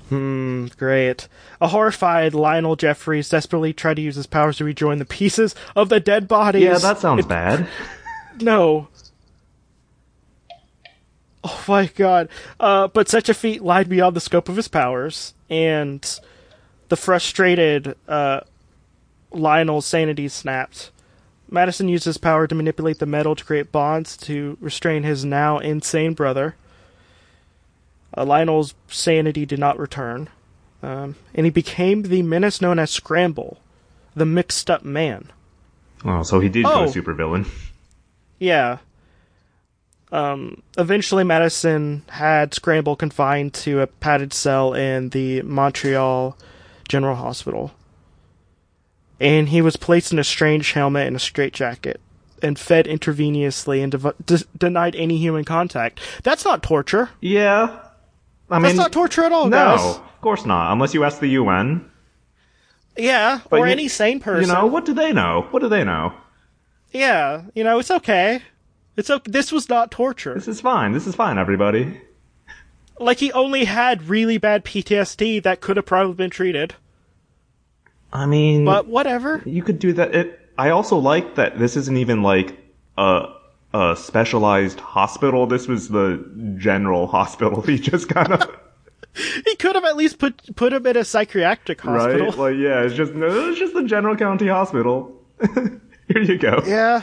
Hmm, 0.09 0.67
great. 0.79 1.27
A 1.61 1.69
horrified 1.69 2.33
Lionel 2.33 2.77
Jeffries 2.77 3.29
desperately 3.29 3.73
tried 3.73 3.95
to 3.95 4.03
use 4.03 4.15
his 4.17 4.27
powers 4.27 4.59
to 4.59 4.65
rejoin 4.65 4.99
the 4.99 5.05
pieces 5.05 5.55
of 5.75 5.89
the 5.89 5.99
dead 6.01 6.29
bodies. 6.29 6.63
Yeah, 6.63 6.79
that 6.79 6.99
sounds 6.99 7.27
bad. 7.27 7.69
No. 8.39 8.89
Oh 11.43 11.65
my 11.69 11.87
god. 11.87 12.29
Uh, 12.61 12.89
but 12.89 13.09
such 13.09 13.31
a 13.31 13.35
feat 13.35 13.63
lied 13.63 13.89
beyond 13.89 14.15
the 14.15 14.21
scope 14.21 14.51
of 14.51 14.57
his 14.57 14.69
powers, 14.69 15.33
and 15.49 16.21
the 16.91 16.97
frustrated 16.97 17.97
uh, 18.07 18.41
Lionel's 19.31 19.87
sanity 19.87 20.29
snapped. 20.29 20.91
Madison 21.49 21.89
used 21.89 22.05
his 22.05 22.19
power 22.19 22.47
to 22.47 22.55
manipulate 22.55 22.99
the 22.99 23.07
metal 23.07 23.35
to 23.37 23.45
create 23.45 23.73
bonds 23.73 24.17
to 24.19 24.59
restrain 24.61 25.03
his 25.05 25.25
now 25.25 25.59
insane 25.59 26.13
brother. 26.13 26.57
Uh, 28.17 28.25
Lionel's 28.25 28.75
sanity 28.89 29.45
did 29.45 29.59
not 29.59 29.79
return, 29.79 30.29
um, 30.83 31.17
and 31.35 31.45
he 31.47 31.51
became 31.51 32.03
the 32.03 32.23
menace 32.23 32.61
known 32.61 32.79
as 32.79 32.91
Scramble, 32.91 33.59
the 34.15 34.25
mixed 34.27 34.71
up 34.71 34.85
man. 34.85 35.31
Oh, 36.05 36.23
so 36.23 36.41
he 36.41 36.49
did 36.49 36.65
Oh. 36.65 36.87
go 36.87 36.91
supervillain. 36.93 37.47
Yeah. 38.39 38.79
Um, 40.13 40.63
eventually, 40.79 41.25
Madison 41.25 42.03
had 42.11 42.55
Scramble 42.55 42.97
confined 42.97 43.53
to 43.55 43.81
a 43.81 43.87
padded 43.87 44.33
cell 44.33 44.73
in 44.73 45.09
the 45.11 45.43
Montreal 45.43 46.37
General 46.89 47.17
Hospital. 47.17 47.73
And 49.19 49.49
he 49.49 49.61
was 49.63 49.77
placed 49.77 50.13
in 50.13 50.19
a 50.19 50.25
strange 50.25 50.73
helmet 50.73 51.07
and 51.07 51.17
a 51.17 51.19
straitjacket 51.19 52.01
and 52.43 52.59
fed 52.59 52.85
intravenously 52.87 53.83
and 53.83 53.93
dev- 53.93 54.15
de- 54.25 54.45
denied 54.57 54.95
any 54.95 55.17
human 55.17 55.43
contact. 55.45 56.01
That's 56.23 56.45
not 56.45 56.63
torture. 56.63 57.09
Yeah. 57.21 57.79
I 58.50 58.59
That's 58.61 58.73
mean, 58.73 58.76
not 58.76 58.93
torture 58.93 59.25
at 59.25 59.33
all, 59.33 59.49
no, 59.49 59.57
guys. 59.57 59.81
of 59.97 60.21
course 60.21 60.47
not. 60.47 60.73
Unless 60.73 60.95
you 60.95 61.03
ask 61.05 61.19
the 61.21 61.29
UN. 61.31 61.91
Yeah, 62.97 63.41
But 63.50 63.61
or 63.61 63.67
you- 63.67 63.73
any 63.73 63.88
sane 63.88 64.21
person. 64.21 64.49
You 64.49 64.55
know, 64.55 64.67
what 64.67 64.85
do 64.85 64.95
they 64.95 65.12
know? 65.12 65.47
What 65.50 65.61
do 65.61 65.69
they 65.69 65.85
know? 65.85 66.12
Yeah, 66.93 67.43
you 67.55 67.65
know, 67.65 67.79
it's 67.79 67.91
okay. 67.91 68.43
It's 68.97 69.11
okay. 69.11 69.31
This 69.31 69.53
was 69.53 69.69
not 69.69 69.91
torture. 69.91 70.35
This 70.35 70.49
is 70.49 70.61
fine. 70.61 70.93
This 70.93 71.07
is 71.07 71.15
fine, 71.15 71.37
everybody. 71.38 72.00
Like 72.99 73.19
he 73.19 73.31
only 73.33 73.65
had 73.67 74.09
really 74.09 74.38
bad 74.38 74.65
PTSD 74.65 75.43
that 75.43 75.61
could 75.61 75.76
have 75.76 75.85
probably 75.85 76.15
been 76.15 76.31
treated. 76.31 76.75
I 78.12 78.25
mean, 78.25 78.65
But 78.65 78.87
whatever. 78.87 79.43
you 79.45 79.62
could 79.62 79.79
do 79.79 79.93
that. 79.95 80.15
It, 80.15 80.41
I 80.57 80.71
also 80.71 80.97
like 80.97 81.35
that 81.35 81.59
this 81.59 81.76
isn't 81.76 81.97
even 81.99 82.23
like 82.23 82.57
a 82.97 83.26
a 83.76 83.97
specialized 83.97 84.80
hospital. 84.80 85.47
This 85.47 85.66
was 85.68 85.88
the 85.88 86.25
general 86.56 87.06
hospital. 87.18 87.62
He 87.62 87.78
just 87.78 88.09
kind 88.09 88.33
of 88.33 88.42
He 89.45 89.56
could 89.56 89.75
have 89.75 89.85
at 89.85 89.97
least 89.97 90.18
put 90.18 90.54
put 90.56 90.73
him 90.73 90.87
in 90.87 90.97
a 90.97 91.04
psychiatric 91.04 91.80
hospital. 91.80 92.26
right, 92.28 92.37
like 92.38 92.56
yeah, 92.56 92.83
it's 92.83 92.95
just 92.95 93.12
no, 93.14 93.26
it's 93.49 93.59
just 93.59 93.75
the 93.75 93.85
general 93.85 94.16
county 94.16 94.49
hospital. 94.49 95.12
Here 95.54 96.23
you 96.23 96.38
go. 96.38 96.62
Yeah. 96.66 97.02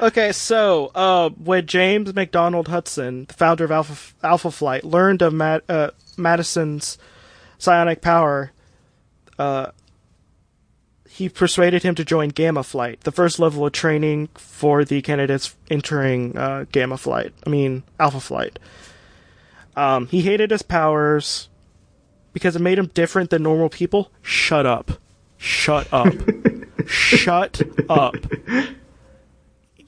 Okay, 0.00 0.32
so 0.32 0.90
uh, 0.94 1.30
when 1.30 1.66
James 1.66 2.14
MacDonald 2.14 2.68
Hudson, 2.68 3.24
the 3.24 3.32
founder 3.34 3.64
of 3.64 3.70
Alpha 3.70 4.14
Alpha 4.22 4.50
Flight, 4.50 4.84
learned 4.84 5.22
of 5.22 5.32
Mad- 5.32 5.62
uh, 5.68 5.90
Madison's 6.18 6.98
psionic 7.58 8.02
power, 8.02 8.52
uh, 9.38 9.68
he 11.22 11.28
persuaded 11.28 11.84
him 11.84 11.94
to 11.94 12.04
join 12.04 12.30
Gamma 12.30 12.64
Flight, 12.64 13.02
the 13.02 13.12
first 13.12 13.38
level 13.38 13.64
of 13.64 13.72
training 13.72 14.28
for 14.34 14.84
the 14.84 15.00
candidates 15.02 15.54
entering 15.70 16.36
uh, 16.36 16.64
Gamma 16.72 16.96
Flight. 16.98 17.32
I 17.46 17.50
mean 17.50 17.84
Alpha 18.00 18.18
Flight. 18.18 18.58
Um, 19.76 20.08
he 20.08 20.22
hated 20.22 20.50
his 20.50 20.62
powers 20.62 21.48
because 22.32 22.56
it 22.56 22.60
made 22.60 22.76
him 22.78 22.86
different 22.86 23.30
than 23.30 23.44
normal 23.44 23.68
people. 23.68 24.10
Shut 24.20 24.66
up. 24.66 24.92
Shut 25.38 25.86
up. 25.92 26.12
Shut 26.86 27.62
up 27.88 28.16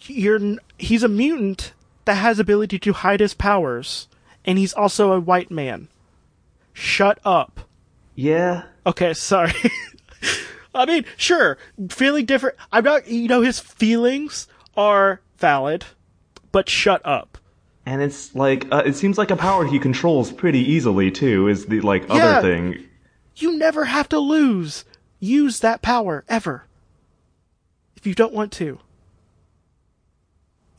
You're, 0.02 0.56
he's 0.78 1.02
a 1.02 1.08
mutant 1.08 1.72
that 2.04 2.14
has 2.14 2.38
ability 2.38 2.78
to 2.78 2.92
hide 2.92 3.18
his 3.18 3.34
powers 3.34 4.06
and 4.44 4.58
he's 4.58 4.72
also 4.72 5.12
a 5.12 5.18
white 5.20 5.50
man 5.50 5.88
shut 6.72 7.18
up 7.24 7.62
Yeah. 8.14 8.64
okay 8.86 9.12
sorry 9.12 9.52
i 10.74 10.84
mean 10.86 11.04
sure 11.16 11.56
feeling 11.88 12.24
different 12.24 12.56
i'm 12.72 12.84
not 12.84 13.06
you 13.08 13.28
know 13.28 13.40
his 13.42 13.58
feelings 13.60 14.46
are 14.76 15.20
valid 15.38 15.84
but 16.52 16.68
shut 16.68 17.00
up 17.04 17.38
And 17.86 18.00
it's 18.02 18.34
like 18.34 18.66
uh, 18.72 18.82
it 18.86 18.94
seems 18.96 19.18
like 19.18 19.30
a 19.30 19.36
power 19.36 19.66
he 19.66 19.78
controls 19.78 20.32
pretty 20.32 20.60
easily 20.60 21.10
too. 21.10 21.48
Is 21.48 21.66
the 21.66 21.80
like 21.82 22.08
Yeah. 22.08 22.14
other 22.14 22.40
thing? 22.42 22.84
you 23.36 23.58
never 23.58 23.84
have 23.84 24.08
to 24.10 24.18
lose 24.18 24.84
use 25.20 25.60
that 25.60 25.82
power 25.82 26.24
ever 26.28 26.66
if 27.96 28.06
you 28.06 28.14
don't 28.14 28.32
want 28.32 28.52
to 28.52 28.78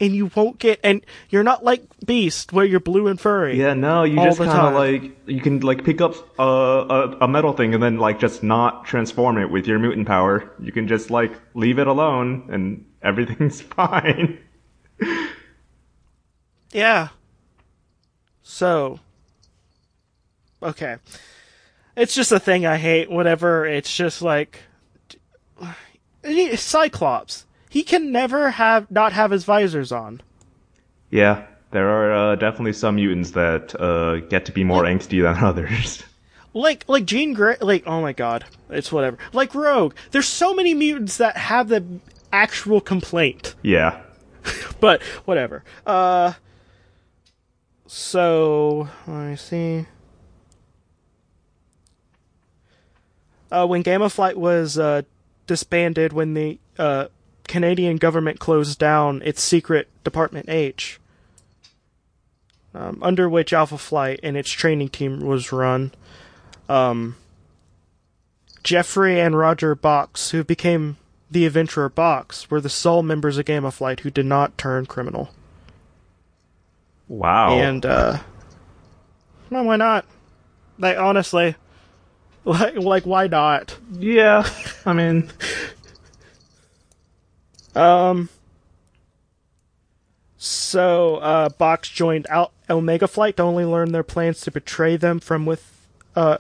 and 0.06 0.16
you 0.16 0.32
won't 0.36 0.60
get 0.60 0.80
and 0.84 1.06
you're 1.30 1.44
not 1.44 1.64
like 1.64 1.84
beast 2.06 2.54
where 2.54 2.66
you're 2.66 2.80
blue 2.80 3.08
and 3.08 3.20
furry 3.20 3.60
Yeah, 3.60 3.74
no, 3.74 4.04
you 4.04 4.16
just 4.16 4.38
kind 4.38 4.68
of 4.68 4.74
like 4.74 5.18
you 5.28 5.42
can 5.42 5.60
like 5.62 5.84
pick 5.84 6.02
up 6.02 6.16
a, 6.40 6.44
a 6.44 7.18
a 7.22 7.28
metal 7.28 7.54
thing 7.54 7.74
and 7.74 7.82
then 7.82 7.98
like 7.98 8.20
just 8.20 8.44
not 8.44 8.86
transform 8.86 9.38
it 9.38 9.50
with 9.50 9.68
your 9.68 9.80
mutant 9.80 10.08
power. 10.08 10.52
You 10.60 10.72
can 10.72 10.88
just 10.88 11.10
like 11.10 11.34
leave 11.54 11.80
it 11.80 11.88
alone 11.88 12.48
and 12.52 12.86
everything's 13.02 13.62
fine. 13.62 14.40
Yeah. 16.72 17.10
So. 18.44 19.00
Okay. 20.62 20.98
It's 21.96 22.14
just 22.14 22.34
a 22.34 22.40
thing 22.40 22.66
I 22.66 22.76
hate. 22.78 23.10
Whatever. 23.10 23.66
It's 23.66 23.96
just 23.96 24.22
like. 24.22 24.60
Cyclops. 26.56 27.45
He 27.76 27.84
can 27.84 28.10
never 28.10 28.52
have 28.52 28.90
not 28.90 29.12
have 29.12 29.32
his 29.32 29.44
visors 29.44 29.92
on. 29.92 30.22
Yeah, 31.10 31.46
there 31.72 31.90
are 31.90 32.32
uh, 32.32 32.36
definitely 32.38 32.72
some 32.72 32.96
mutants 32.96 33.32
that 33.32 33.78
uh, 33.78 34.22
get 34.30 34.46
to 34.46 34.54
be 34.54 34.64
more 34.64 34.84
angsty 34.84 35.22
than 35.22 35.44
others. 35.44 36.02
Like 36.54 36.86
like 36.88 37.04
Jean 37.04 37.34
Grey. 37.34 37.58
Like 37.60 37.84
oh 37.86 38.02
my 38.02 38.14
god, 38.14 38.46
it's 38.70 38.94
whatever. 38.94 39.18
Like 39.34 39.54
Rogue. 39.54 39.94
There's 40.12 40.26
so 40.26 40.54
many 40.54 40.74
mutants 40.74 41.18
that 41.18 41.36
have 41.36 41.68
the 41.68 41.84
actual 42.32 42.80
complaint. 42.80 43.56
yeah. 43.62 44.04
but 44.80 45.04
whatever. 45.26 45.66
Uh, 45.86 46.32
so 47.88 48.88
let 49.06 49.32
me 49.32 49.36
see. 49.36 49.86
Uh, 53.52 53.68
when 53.68 53.82
Gamma 53.82 54.10
Flight 54.10 54.38
was 54.38 54.78
uh, 54.78 55.02
disbanded, 55.46 56.14
when 56.14 56.36
the 56.36 56.58
uh, 56.80 57.08
Canadian 57.48 57.98
government 57.98 58.40
closed 58.40 58.80
down 58.80 59.22
its 59.24 59.42
secret 59.42 59.88
Department 60.04 60.50
H, 60.50 61.00
um, 62.74 63.00
under 63.02 63.30
which 63.30 63.54
Alpha 63.54 63.78
Flight 63.78 64.20
and 64.24 64.36
its 64.36 64.50
training 64.50 64.90
team 64.90 65.22
was 65.22 65.52
run, 65.52 65.92
um, 66.68 67.16
Jeffrey 68.64 69.20
and 69.22 69.38
Roger 69.38 69.76
Bochs, 69.76 70.32
who 70.32 70.44
became 70.44 70.98
the 71.30 71.46
adventurer 71.46 71.90
Box, 71.90 72.50
were 72.50 72.60
the 72.60 72.70
sole 72.70 73.04
members 73.04 73.38
of 73.38 73.46
Gamma 73.46 73.72
Flight 73.72 74.00
who 74.02 74.10
did 74.10 74.26
not 74.26 74.58
turn 74.58 74.86
criminal. 74.86 75.30
Wow. 77.08 77.52
And 77.52 77.86
uh 77.86 78.20
well, 79.50 79.66
why 79.66 79.76
not? 79.76 80.06
Like 80.80 80.98
honestly, 80.98 81.56
like 82.46 82.76
like 82.76 83.06
why 83.06 83.28
not? 83.28 83.78
yeah, 83.92 84.50
I 84.86 84.94
mean, 84.94 85.30
Um. 87.76 88.30
So, 90.38 91.16
uh, 91.18 91.50
Box 91.50 91.90
joined 91.90 92.28
Al- 92.28 92.52
Omega 92.70 93.08
Flight 93.08 93.38
to 93.38 93.44
only 93.44 93.66
learn 93.66 93.92
their 93.92 94.04
plans 94.04 94.42
to 94.42 94.52
betray 94.52 94.96
them 94.96 95.20
from 95.20 95.46
with, 95.46 95.88
uh, 96.16 96.38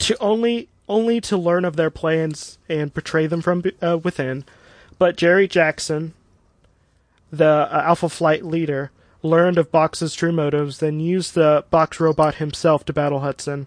to 0.00 0.16
only 0.18 0.68
only 0.88 1.20
to 1.20 1.36
learn 1.36 1.64
of 1.64 1.76
their 1.76 1.90
plans 1.90 2.58
and 2.68 2.92
betray 2.92 3.26
them 3.26 3.40
from 3.40 3.62
uh, 3.80 3.98
within. 4.02 4.44
But 4.98 5.16
Jerry 5.16 5.48
Jaxon, 5.48 6.12
the 7.30 7.68
uh, 7.70 7.82
Alpha 7.86 8.08
Flight 8.08 8.44
leader, 8.44 8.90
learned 9.22 9.58
of 9.58 9.72
Box's 9.72 10.14
true 10.14 10.32
motives, 10.32 10.78
then 10.78 11.00
used 11.00 11.34
the 11.34 11.64
Box 11.70 12.00
robot 12.00 12.36
himself 12.36 12.84
to 12.86 12.92
battle 12.92 13.20
Hudson, 13.20 13.66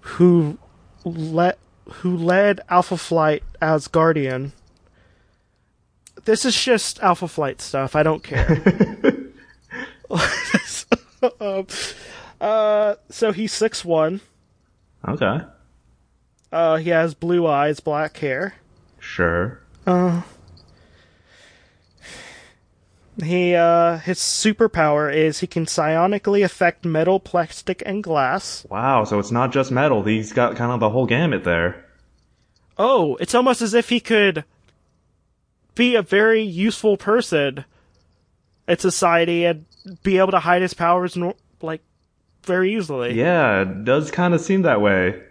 who 0.00 0.58
let 1.04 1.58
who 1.86 2.16
led 2.16 2.60
Alpha 2.68 2.96
Flight 2.96 3.42
as 3.60 3.88
Guardian 3.88 4.52
this 6.24 6.44
is 6.44 6.54
just 6.62 7.00
Alpha 7.02 7.28
Flight 7.28 7.60
stuff. 7.60 7.94
I 7.96 8.02
don't 8.02 8.22
care. 8.22 8.62
uh, 12.40 12.94
so 13.10 13.32
he's 13.32 13.52
six 13.52 13.84
one. 13.84 14.20
okay, 15.06 15.40
Uh, 16.52 16.76
he 16.76 16.90
has 16.90 17.14
blue 17.14 17.46
eyes, 17.46 17.80
black 17.80 18.16
hair. 18.18 18.54
sure. 18.98 19.60
He 23.22 23.54
uh, 23.54 23.98
his 23.98 24.18
superpower 24.18 25.14
is 25.14 25.38
he 25.38 25.46
can 25.46 25.66
psionically 25.66 26.44
affect 26.44 26.84
metal, 26.84 27.20
plastic, 27.20 27.80
and 27.86 28.02
glass. 28.02 28.66
Wow, 28.68 29.04
so 29.04 29.20
it's 29.20 29.30
not 29.30 29.52
just 29.52 29.70
metal. 29.70 30.02
He's 30.02 30.32
got 30.32 30.56
kind 30.56 30.72
of 30.72 30.80
the 30.80 30.90
whole 30.90 31.06
gamut 31.06 31.44
there. 31.44 31.84
Oh, 32.76 33.14
it's 33.20 33.34
almost 33.34 33.62
as 33.62 33.72
if 33.72 33.88
he 33.88 34.00
could 34.00 34.42
be 35.74 35.94
a 35.94 36.02
very 36.02 36.42
useful 36.42 36.96
person 36.96 37.64
in 38.68 38.78
society 38.78 39.44
and 39.44 39.64
be 40.02 40.18
able 40.18 40.30
to 40.32 40.38
hide 40.40 40.62
his 40.62 40.74
powers 40.74 41.16
like 41.60 41.82
very 42.44 42.74
easily. 42.76 43.14
Yeah, 43.14 43.62
it 43.62 43.84
does 43.84 44.10
kind 44.10 44.34
of 44.34 44.40
seem 44.40 44.62
that 44.62 44.80
way. 44.80 45.22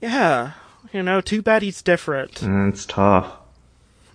Yeah. 0.00 0.52
You 0.92 1.02
know, 1.02 1.20
too 1.20 1.42
bad 1.42 1.62
he's 1.62 1.82
different. 1.82 2.42
And 2.42 2.72
it's 2.72 2.86
tough. 2.86 3.32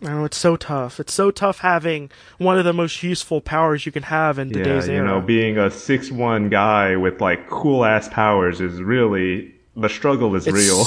Oh, 0.01 0.23
it's 0.23 0.37
so 0.37 0.55
tough. 0.55 0.99
It's 0.99 1.13
so 1.13 1.29
tough 1.29 1.59
having 1.59 2.09
one 2.37 2.57
of 2.57 2.63
the 2.63 2.71
most 2.71 3.03
useful 3.03 3.41
powers 3.41 3.85
you 3.85 3.91
can 3.91 4.03
have 4.03 4.39
in 4.39 4.47
Yeah, 4.49 4.63
today's 4.63 4.87
you 4.87 4.93
era. 4.93 5.05
know, 5.07 5.21
being 5.21 5.57
a 5.57 5.69
six 5.69 6.09
one 6.09 6.47
guy 6.47 6.95
with 6.95 7.19
like 7.19 7.49
cool 7.49 7.83
ass 7.83 8.07
powers 8.07 8.61
is 8.61 8.81
really 8.81 9.53
the 9.75 9.89
struggle 9.89 10.33
is 10.35 10.47
It's 10.47 10.55
real. 10.55 10.85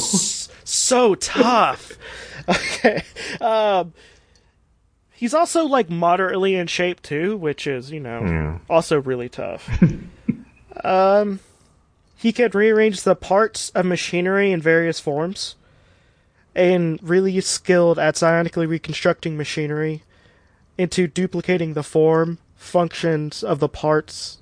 so 0.65 1.15
tough. 1.17 1.93
okay. 2.49 3.03
Um, 3.41 3.93
he's 5.13 5.35
also 5.35 5.65
like 5.65 5.89
moderately 5.91 6.55
in 6.55 6.67
shape 6.67 7.03
too, 7.03 7.37
which 7.37 7.67
is 7.67 7.91
you 7.91 8.01
know 8.01 8.23
Yeah. 8.25 8.59
also 8.69 9.01
really 9.01 9.29
tough. 9.29 9.69
um, 10.85 11.41
he 12.17 12.33
could 12.33 12.55
rearrange 12.55 13.03
the 13.03 13.17
parts 13.17 13.71
of 13.71 13.85
machinery 13.87 14.53
in 14.53 14.61
various 14.63 15.01
forms, 15.01 15.57
and 16.55 16.99
really 17.03 17.41
skilled 17.41 17.99
at 17.99 18.15
psionically 18.15 18.69
reconstructing 18.69 19.37
machinery 19.37 20.03
into 20.79 21.07
duplicating 21.07 21.75
the 21.75 21.83
form, 21.83 22.39
functions 22.57 23.43
of 23.43 23.59
the 23.59 23.69
parts. 23.69 24.39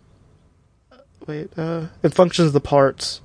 Wait, 1.27 1.51
uh, 1.59 1.87
and 2.03 2.15
functions 2.15 2.49
of 2.49 2.53
the 2.53 2.61
parts 2.61 3.21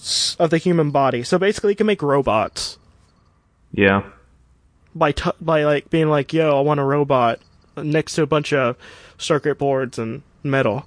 s- 0.00 0.36
of 0.38 0.50
the 0.50 0.58
human 0.58 0.90
body. 0.90 1.22
So 1.22 1.38
basically, 1.38 1.72
he 1.72 1.76
can 1.76 1.86
make 1.86 2.02
robots 2.02 2.78
yeah. 3.72 4.02
by 4.94 5.12
t- 5.12 5.30
by 5.40 5.64
like 5.64 5.90
being 5.90 6.08
like, 6.08 6.32
"Yo, 6.32 6.56
I 6.58 6.60
want 6.60 6.80
a 6.80 6.84
robot," 6.84 7.40
next 7.76 8.14
to 8.14 8.22
a 8.22 8.26
bunch 8.26 8.52
of 8.52 8.76
circuit 9.18 9.58
boards 9.58 9.98
and 9.98 10.22
metal. 10.42 10.86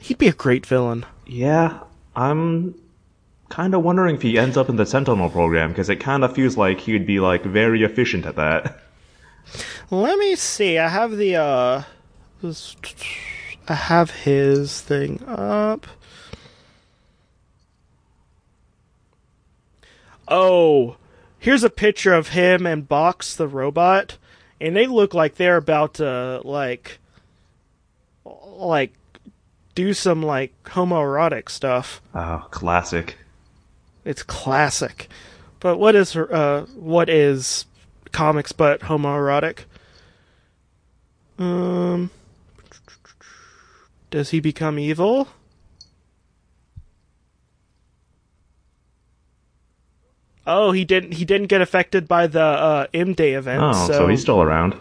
He'd 0.00 0.18
be 0.18 0.28
a 0.28 0.32
great 0.32 0.64
villain. 0.64 1.04
Yeah, 1.26 1.80
I'm 2.16 2.74
kind 3.50 3.74
of 3.74 3.82
wondering 3.82 4.14
if 4.14 4.22
he 4.22 4.38
ends 4.38 4.56
up 4.56 4.68
in 4.68 4.76
the 4.76 4.86
Sentinel 4.86 5.28
program 5.28 5.70
because 5.70 5.90
it 5.90 5.96
kind 5.96 6.24
of 6.24 6.34
feels 6.34 6.56
like 6.56 6.80
he'd 6.80 7.06
be 7.06 7.20
like 7.20 7.44
very 7.44 7.82
efficient 7.82 8.24
at 8.24 8.36
that. 8.36 8.80
Let 9.90 10.18
me 10.18 10.36
see. 10.36 10.78
I 10.78 10.88
have 10.88 11.16
the 11.16 11.36
uh, 11.36 11.82
I 13.68 13.74
have 13.74 14.10
his 14.10 14.80
thing 14.80 15.22
up. 15.26 15.86
Oh, 20.30 20.96
here's 21.38 21.64
a 21.64 21.70
picture 21.70 22.14
of 22.14 22.28
him 22.28 22.64
and 22.64 22.88
Box 22.88 23.34
the 23.34 23.48
robot, 23.48 24.16
and 24.60 24.76
they 24.76 24.86
look 24.86 25.12
like 25.12 25.34
they're 25.34 25.56
about 25.56 25.94
to 25.94 26.40
like, 26.44 26.98
like, 28.24 28.92
do 29.74 29.92
some 29.92 30.22
like 30.22 30.52
homoerotic 30.64 31.48
stuff. 31.48 32.00
Oh, 32.14 32.46
classic. 32.50 33.16
It's 34.04 34.22
classic. 34.22 35.08
But 35.58 35.78
what 35.78 35.94
is 35.94 36.16
uh 36.16 36.66
what 36.74 37.08
is 37.08 37.66
comics 38.12 38.52
but 38.52 38.80
homoerotic? 38.80 39.64
Um 41.38 42.10
Does 44.10 44.30
he 44.30 44.40
become 44.40 44.78
evil? 44.78 45.28
Oh, 50.50 50.72
he 50.72 50.84
didn't 50.84 51.12
he 51.12 51.24
didn't 51.24 51.46
get 51.46 51.60
affected 51.60 52.08
by 52.08 52.26
the 52.26 52.42
uh 52.42 52.86
M 52.92 53.14
Day 53.14 53.34
event. 53.34 53.62
Oh, 53.62 53.86
so, 53.86 53.92
so 53.92 54.08
he's 54.08 54.20
still 54.20 54.42
around. 54.42 54.74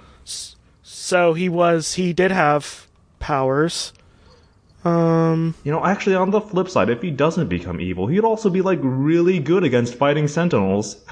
so 0.83 1.33
he 1.33 1.47
was 1.49 1.93
he 1.93 2.13
did 2.13 2.31
have 2.31 2.87
powers. 3.19 3.93
Um 4.83 5.55
You 5.63 5.71
know, 5.71 5.85
actually, 5.85 6.15
on 6.15 6.31
the 6.31 6.41
flip 6.41 6.69
side, 6.69 6.89
if 6.89 7.01
he 7.01 7.11
doesn't 7.11 7.47
become 7.47 7.79
evil, 7.81 8.07
he'd 8.07 8.23
also 8.23 8.49
be 8.49 8.61
like 8.61 8.79
really 8.81 9.39
good 9.39 9.63
against 9.63 9.95
fighting 9.95 10.27
Sentinels. 10.27 10.97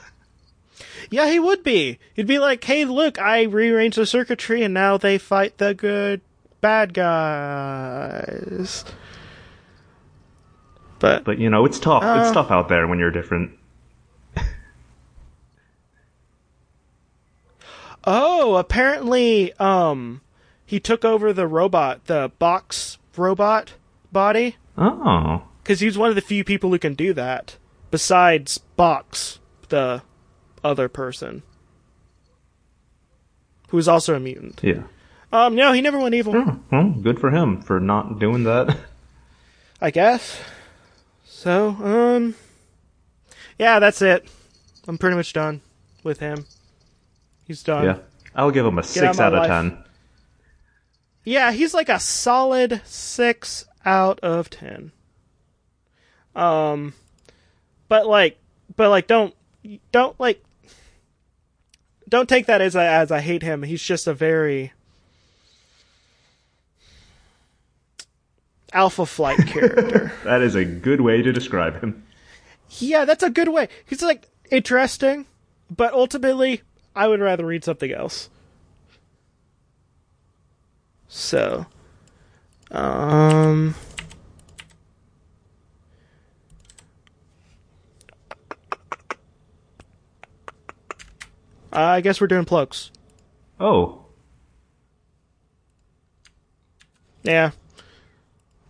Yeah, 1.10 1.30
he 1.30 1.40
would 1.40 1.64
be. 1.64 2.00
He'd 2.16 2.28
be 2.28 2.38
like, 2.38 2.62
"Hey, 2.66 2.84
look, 2.84 3.18
I 3.18 3.44
rearranged 3.44 3.98
the 3.98 4.06
circuitry, 4.06 4.62
and 4.64 4.74
now 4.74 4.98
they 4.98 5.18
fight 5.18 5.58
the 5.58 5.74
good 5.74 6.20
bad 6.60 6.94
guys." 6.94 8.84
But, 11.00 11.24
But 11.24 11.40
you 11.40 11.50
know, 11.50 11.64
it's 11.66 11.80
tough. 11.80 12.04
Uh. 12.04 12.20
it's 12.22 12.32
tough 12.34 12.52
out 12.52 12.68
there 12.68 12.88
when 12.88 13.00
you're 13.00 13.12
different. 13.12 13.52
Oh, 18.08 18.56
apparently, 18.56 19.54
um, 19.60 20.22
he 20.66 20.80
took 20.80 21.06
over 21.06 21.32
the 21.34 21.46
robot, 21.48 22.06
the 22.06 22.32
box 22.40 22.98
robot 23.16 23.74
body, 24.12 24.56
Oh, 24.78 25.44
because 25.62 25.80
he's 25.82 25.98
one 25.98 26.10
of 26.10 26.16
the 26.16 26.22
few 26.22 26.44
people 26.44 26.70
who 26.72 26.80
can 26.80 26.94
do 26.96 27.14
that. 27.14 27.58
Besides 27.92 28.58
Box, 28.58 29.40
the 29.70 30.02
other 30.64 30.88
person, 30.90 31.42
who 33.70 33.78
is 33.78 33.88
also 33.88 34.14
a 34.16 34.20
mutant. 34.20 34.60
yeah. 34.64 34.84
Um, 35.32 35.56
no, 35.56 35.74
he 35.74 35.82
never 35.82 36.00
went 36.00 36.16
evil. 36.16 36.34
Oh, 36.38 36.60
well, 36.72 36.90
good 37.02 37.20
for 37.20 37.32
him 37.32 37.62
for 37.62 37.80
not 37.82 38.18
doing 38.20 38.44
that. 38.46 38.78
I 39.82 39.92
guess. 39.92 40.40
So, 41.26 41.70
um, 41.84 42.36
yeah, 43.60 43.80
that's 43.80 44.02
it. 44.02 44.28
I'm 44.88 44.98
pretty 44.98 45.18
much 45.18 45.34
done 45.34 45.62
with 46.04 46.20
him. 46.20 46.46
He's 47.48 47.64
done. 47.64 47.86
yeah, 47.86 47.98
I'll 48.36 48.52
give 48.52 48.66
him 48.66 48.78
a 48.78 48.82
out 48.82 48.86
six 48.86 49.18
my 49.18 49.24
out 49.24 49.34
of 49.34 49.48
ten. 49.48 49.78
Yeah, 51.24 51.52
he's 51.52 51.74
like 51.74 51.90
a 51.90 52.00
solid 52.00 52.82
six 52.86 53.66
out 53.86 54.20
of 54.20 54.50
ten. 54.50 54.92
Um, 56.36 56.94
but 57.88 58.06
like, 58.06 58.38
but 58.76 58.90
like, 58.90 59.08
don't, 59.08 59.34
don't 59.92 60.20
like, 60.20 60.44
don't 62.08 62.30
take 62.30 62.46
that 62.46 62.62
as 62.62 62.76
I 62.76 62.86
as 62.86 63.12
I 63.12 63.22
hate 63.22 63.44
him. 63.44 63.64
He's 63.64 63.82
just 63.82 64.08
a 64.08 64.14
very 64.14 64.74
alpha 68.74 69.06
flight 69.06 69.38
character. 69.48 70.12
That 70.24 70.42
is 70.42 70.56
a 70.56 70.66
good 70.66 71.02
way 71.02 71.22
to 71.22 71.32
describe 71.34 71.82
him. 71.82 72.04
Yeah, 72.80 73.06
that's 73.06 73.24
a 73.24 73.30
good 73.30 73.48
way. 73.50 73.70
He's 73.86 74.02
like 74.02 74.28
interesting, 74.52 75.26
but 75.70 75.94
ultimately, 75.94 76.62
I 76.98 77.08
would 77.08 77.20
rather 77.20 77.46
read 77.46 77.64
something 77.64 77.92
else. 77.92 78.30
So, 81.08 81.68
um, 82.72 83.76
I 91.72 92.02
guess 92.02 92.20
we're 92.20 92.26
doing 92.26 92.46
plugs. 92.46 92.92
Oh. 93.60 94.06
Yeah. 97.22 97.52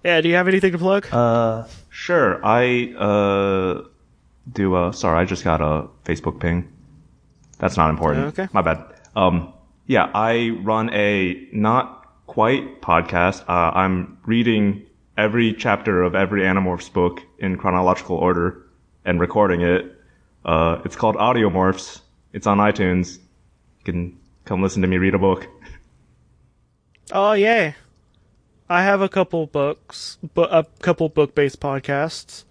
Yeah, 0.03 0.19
do 0.19 0.27
you 0.27 0.35
have 0.35 0.49
anything 0.49 0.73
to 0.73 0.77
plug? 0.77 1.07
Uh, 1.13 1.65
sure. 1.89 2.45
I, 2.45 2.93
uh, 2.93 3.87
do, 4.51 4.75
uh, 4.75 4.91
sorry, 4.91 5.19
I 5.21 5.23
just 5.25 5.45
got 5.45 5.61
a 5.61 5.87
Facebook 6.03 6.41
ping. 6.41 6.73
That's 7.60 7.78
not 7.78 7.89
important. 7.89 8.28
Okay. 8.28 8.48
My 8.54 8.62
bad. 8.62 8.84
Um, 9.15 9.54
yeah, 9.86 10.12
I 10.13 10.50
run 10.63 10.93
a 10.93 11.48
not 11.52 12.26
quite 12.28 12.82
podcast. 12.82 13.41
Uh, 13.48 13.72
I'm 13.74 14.17
reading 14.26 14.86
every 15.17 15.54
chapter 15.54 16.04
of 16.04 16.15
every 16.15 16.41
Animorphs 16.41 16.91
book 16.91 17.22
in 17.39 17.58
chronological 17.58 18.17
order 18.17 18.63
and 19.06 19.20
recording 19.20 19.62
it. 19.62 19.96
Uh, 20.46 20.82
it's 20.86 20.96
called 20.96 21.15
Audiomorphs. 21.15 22.02
It's 22.34 22.46
on 22.46 22.60
iTunes. 22.60 23.17
You 23.80 23.93
can 23.93 24.20
come 24.46 24.62
listen 24.62 24.82
to 24.82 24.88
me 24.88 24.98
read 24.98 25.15
a 25.15 25.20
book. 25.20 25.48
Oh, 27.12 27.34
yay. 27.34 27.76
I 28.70 28.84
have 28.84 29.02
a 29.02 29.08
couple 29.08 29.48
books, 29.48 30.17
but 30.34 30.54
a 30.54 30.67
couple 30.82 31.08
book-based 31.08 31.60
podcasts. 31.62 32.43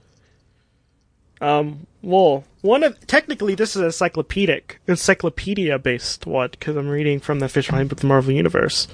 Um, 1.41 1.87
well, 2.03 2.45
one 2.63 2.83
of 2.83 3.07
technically 3.07 3.55
this 3.55 3.77
is 3.77 3.83
a 3.83 3.87
encyclopedic, 3.87 4.81
encyclopedia-based 4.87 6.27
one 6.27 6.51
because 6.51 6.77
I'm 6.77 6.89
reading 6.89 7.21
from 7.21 7.41
the 7.41 7.47
official 7.47 7.77
handbook 7.77 7.99
of 7.99 8.03
the 8.03 8.07
Marvel 8.07 8.33
Universe. 8.33 8.89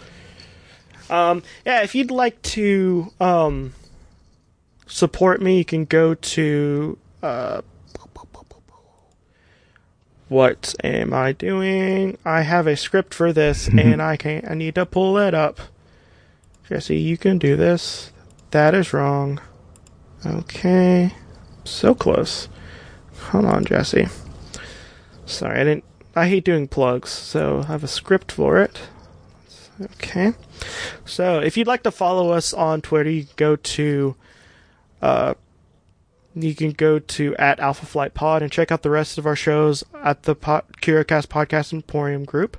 Um, 1.09 1.43
yeah, 1.65 1.83
if 1.83 1.95
you'd 1.95 2.11
like 2.11 2.41
to 2.43 3.13
um 3.21 3.75
support 4.87 5.41
me, 5.41 5.59
you 5.59 5.65
can 5.65 5.85
go 5.85 6.15
to 6.15 6.99
uh. 7.23 7.63
What 10.29 10.75
am 10.83 11.13
I 11.13 11.33
doing? 11.33 12.17
I 12.25 12.41
have 12.41 12.67
a 12.67 12.75
script 12.75 13.13
for 13.13 13.35
this, 13.35 13.69
and 13.69 14.01
I 14.01 14.17
can't. 14.17 14.49
I 14.51 14.55
need 14.55 14.77
to 14.77 14.87
pull 14.87 15.19
it 15.19 15.35
up. 15.35 15.61
Jesse, 16.67 16.97
you 16.97 17.19
can 17.19 17.37
do 17.37 17.55
this. 17.55 18.13
That 18.51 18.75
is 18.75 18.95
wrong. 18.95 19.43
Okay. 20.25 21.13
So 21.65 21.95
close. 21.95 22.49
Hold 23.31 23.45
on, 23.45 23.65
Jesse. 23.65 24.09
Sorry, 25.27 25.61
I 25.61 25.65
didn't. 25.65 25.85
I 26.15 26.29
hate 26.29 26.45
doing 26.45 26.69
plugs, 26.69 27.11
so 27.11 27.61
I 27.61 27.67
have 27.67 27.85
a 27.85 27.89
script 27.89 28.33
for 28.33 28.59
it. 28.59 28.81
Okay. 29.81 30.35
So, 31.05 31.39
if 31.39 31.57
you'd 31.57 31.67
like 31.67 31.83
to 31.85 31.91
follow 31.91 32.31
us 32.31 32.53
on 32.53 32.83
Twitter, 32.83 33.11
you 33.11 33.25
can 33.25 33.35
go 33.37 33.57
to. 33.57 34.15
Uh, 35.01 35.35
you 36.35 36.55
can 36.55 36.71
go 36.73 36.99
to 36.99 37.37
at 37.37 37.61
Alpha 37.61 37.85
Flight 37.87 38.15
Pod 38.15 38.43
and 38.43 38.51
check 38.51 38.73
out 38.73 38.83
the 38.83 38.91
rest 38.91 39.19
of 39.19 39.27
our 39.27 39.37
shows 39.37 39.85
at 40.03 40.23
the 40.23 40.35
po- 40.35 40.63
Podcast 40.81 41.73
Emporium 41.73 42.25
group. 42.25 42.57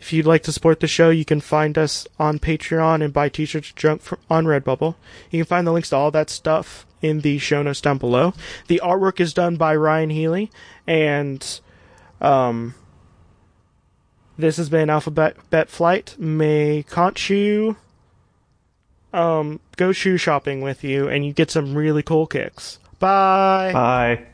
If 0.00 0.12
you'd 0.12 0.26
like 0.26 0.42
to 0.44 0.52
support 0.52 0.80
the 0.80 0.86
show, 0.86 1.10
you 1.10 1.24
can 1.24 1.40
find 1.40 1.78
us 1.78 2.06
on 2.18 2.38
Patreon 2.38 3.02
and 3.02 3.12
buy 3.12 3.28
t-shirts 3.28 3.72
junk 3.72 4.02
on 4.28 4.44
Redbubble. 4.44 4.96
You 5.30 5.38
can 5.38 5.46
find 5.48 5.66
the 5.66 5.72
links 5.72 5.90
to 5.90 5.96
all 5.96 6.10
that 6.10 6.28
stuff 6.28 6.86
in 7.04 7.20
the 7.20 7.36
show 7.36 7.62
notes 7.62 7.82
down 7.82 7.98
below. 7.98 8.32
The 8.68 8.80
artwork 8.82 9.20
is 9.20 9.34
done 9.34 9.56
by 9.56 9.76
Ryan 9.76 10.08
Healy, 10.08 10.50
and 10.86 11.60
um, 12.20 12.74
this 14.38 14.56
has 14.56 14.70
been 14.70 14.88
Alphabet 14.88 15.36
Bet 15.50 15.68
Flight. 15.68 16.16
May 16.18 16.82
Conchu 16.88 17.76
um, 19.12 19.60
go 19.76 19.92
shoe 19.92 20.16
shopping 20.16 20.62
with 20.62 20.82
you, 20.82 21.06
and 21.06 21.26
you 21.26 21.34
get 21.34 21.50
some 21.50 21.74
really 21.74 22.02
cool 22.02 22.26
kicks. 22.26 22.78
Bye. 22.98 23.70
Bye. 23.72 24.26